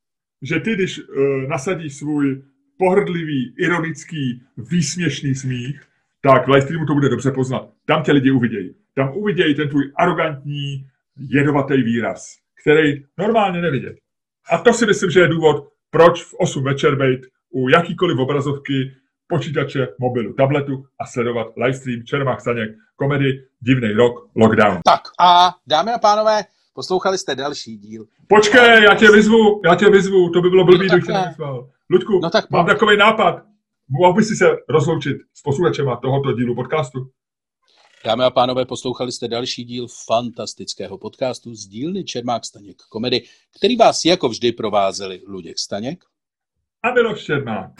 [0.42, 1.04] Že ty, když uh,
[1.48, 2.44] nasadíš svůj
[2.78, 5.80] pohrdlivý, ironický, výsměšný smích,
[6.22, 7.70] tak v livestreamu to bude dobře poznat.
[7.86, 8.74] Tam tě lidi uvidějí.
[8.94, 10.86] Tam uvidějí ten tvůj arrogantní,
[11.16, 13.96] jedovatý výraz, který normálně nevidět.
[14.50, 17.20] A to si myslím, že je důvod, proč v 8 večer být
[17.50, 18.92] u jakýkoliv obrazovky
[19.32, 24.80] počítače, mobilu, tabletu a sledovat livestream Čermák Staněk, komedy Divný rok, Lockdown.
[24.84, 26.42] Tak a dámy a pánové,
[26.74, 28.04] poslouchali jste další díl.
[28.28, 31.68] Počkej, já tě vyzvu, já tě vyzvu, to by bylo blbý, no, kdybych tě nevyzval.
[31.90, 33.42] Ludku, no tak mám takový nápad.
[33.88, 37.10] Mohl bys si se rozloučit s posluchačema tohoto dílu podcastu?
[38.04, 43.22] Dámy a pánové, poslouchali jste další díl fantastického podcastu z dílny Čermák Staněk komedy,
[43.58, 46.04] který vás jako vždy provázeli Luděk Staněk
[46.82, 47.70] a Miloš Čermák.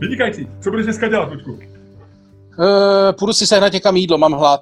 [0.00, 0.48] Vynikající.
[0.62, 1.52] Co budeš dneska dělat, Luďku?
[1.52, 1.58] Uh,
[3.18, 4.60] půjdu si sehnat někam jídlo, mám hlad.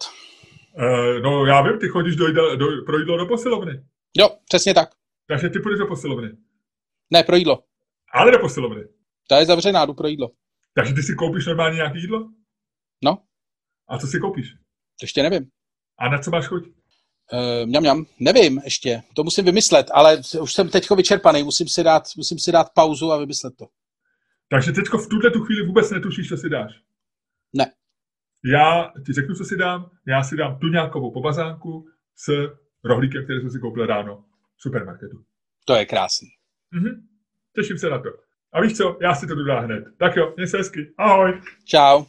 [0.78, 3.84] Uh, no já vím, ty chodíš do jídla, do, pro jídlo do posilovny.
[4.16, 4.88] Jo, přesně tak.
[5.28, 6.28] Takže ty půjdeš do posilovny.
[7.10, 7.58] Ne, pro jídlo.
[8.14, 8.84] Ale do posilovny.
[9.28, 10.30] Ta je zavřená, jdu pro jídlo.
[10.74, 12.28] Takže ty si koupíš normálně nějaké jídlo?
[13.04, 13.18] No.
[13.88, 14.52] A co si koupíš?
[15.00, 15.48] To ještě nevím.
[15.98, 16.62] A na co máš chuť?
[16.66, 21.82] Uh, mňam, mňam, nevím ještě, to musím vymyslet, ale už jsem teďko vyčerpaný, musím si
[21.82, 23.66] dát, musím si dát pauzu a vymyslet to.
[24.50, 26.72] Takže teďko v tuhle tu chvíli vůbec netušíš, co si dáš?
[27.52, 27.72] Ne.
[28.44, 29.90] Já ti řeknu, co si dám.
[30.06, 32.28] Já si dám tuňákovou pobazánku s
[32.84, 34.24] rohlíkem, který jsem si koupil ráno
[34.56, 35.24] v supermarketu.
[35.64, 36.28] To je krásný.
[36.70, 37.08] Mhm.
[37.54, 38.08] Těším se na to.
[38.52, 39.84] A víš co, já si to dodám hned.
[39.98, 40.94] Tak jo, měj se hezky.
[40.98, 41.40] Ahoj.
[41.64, 42.04] Čau.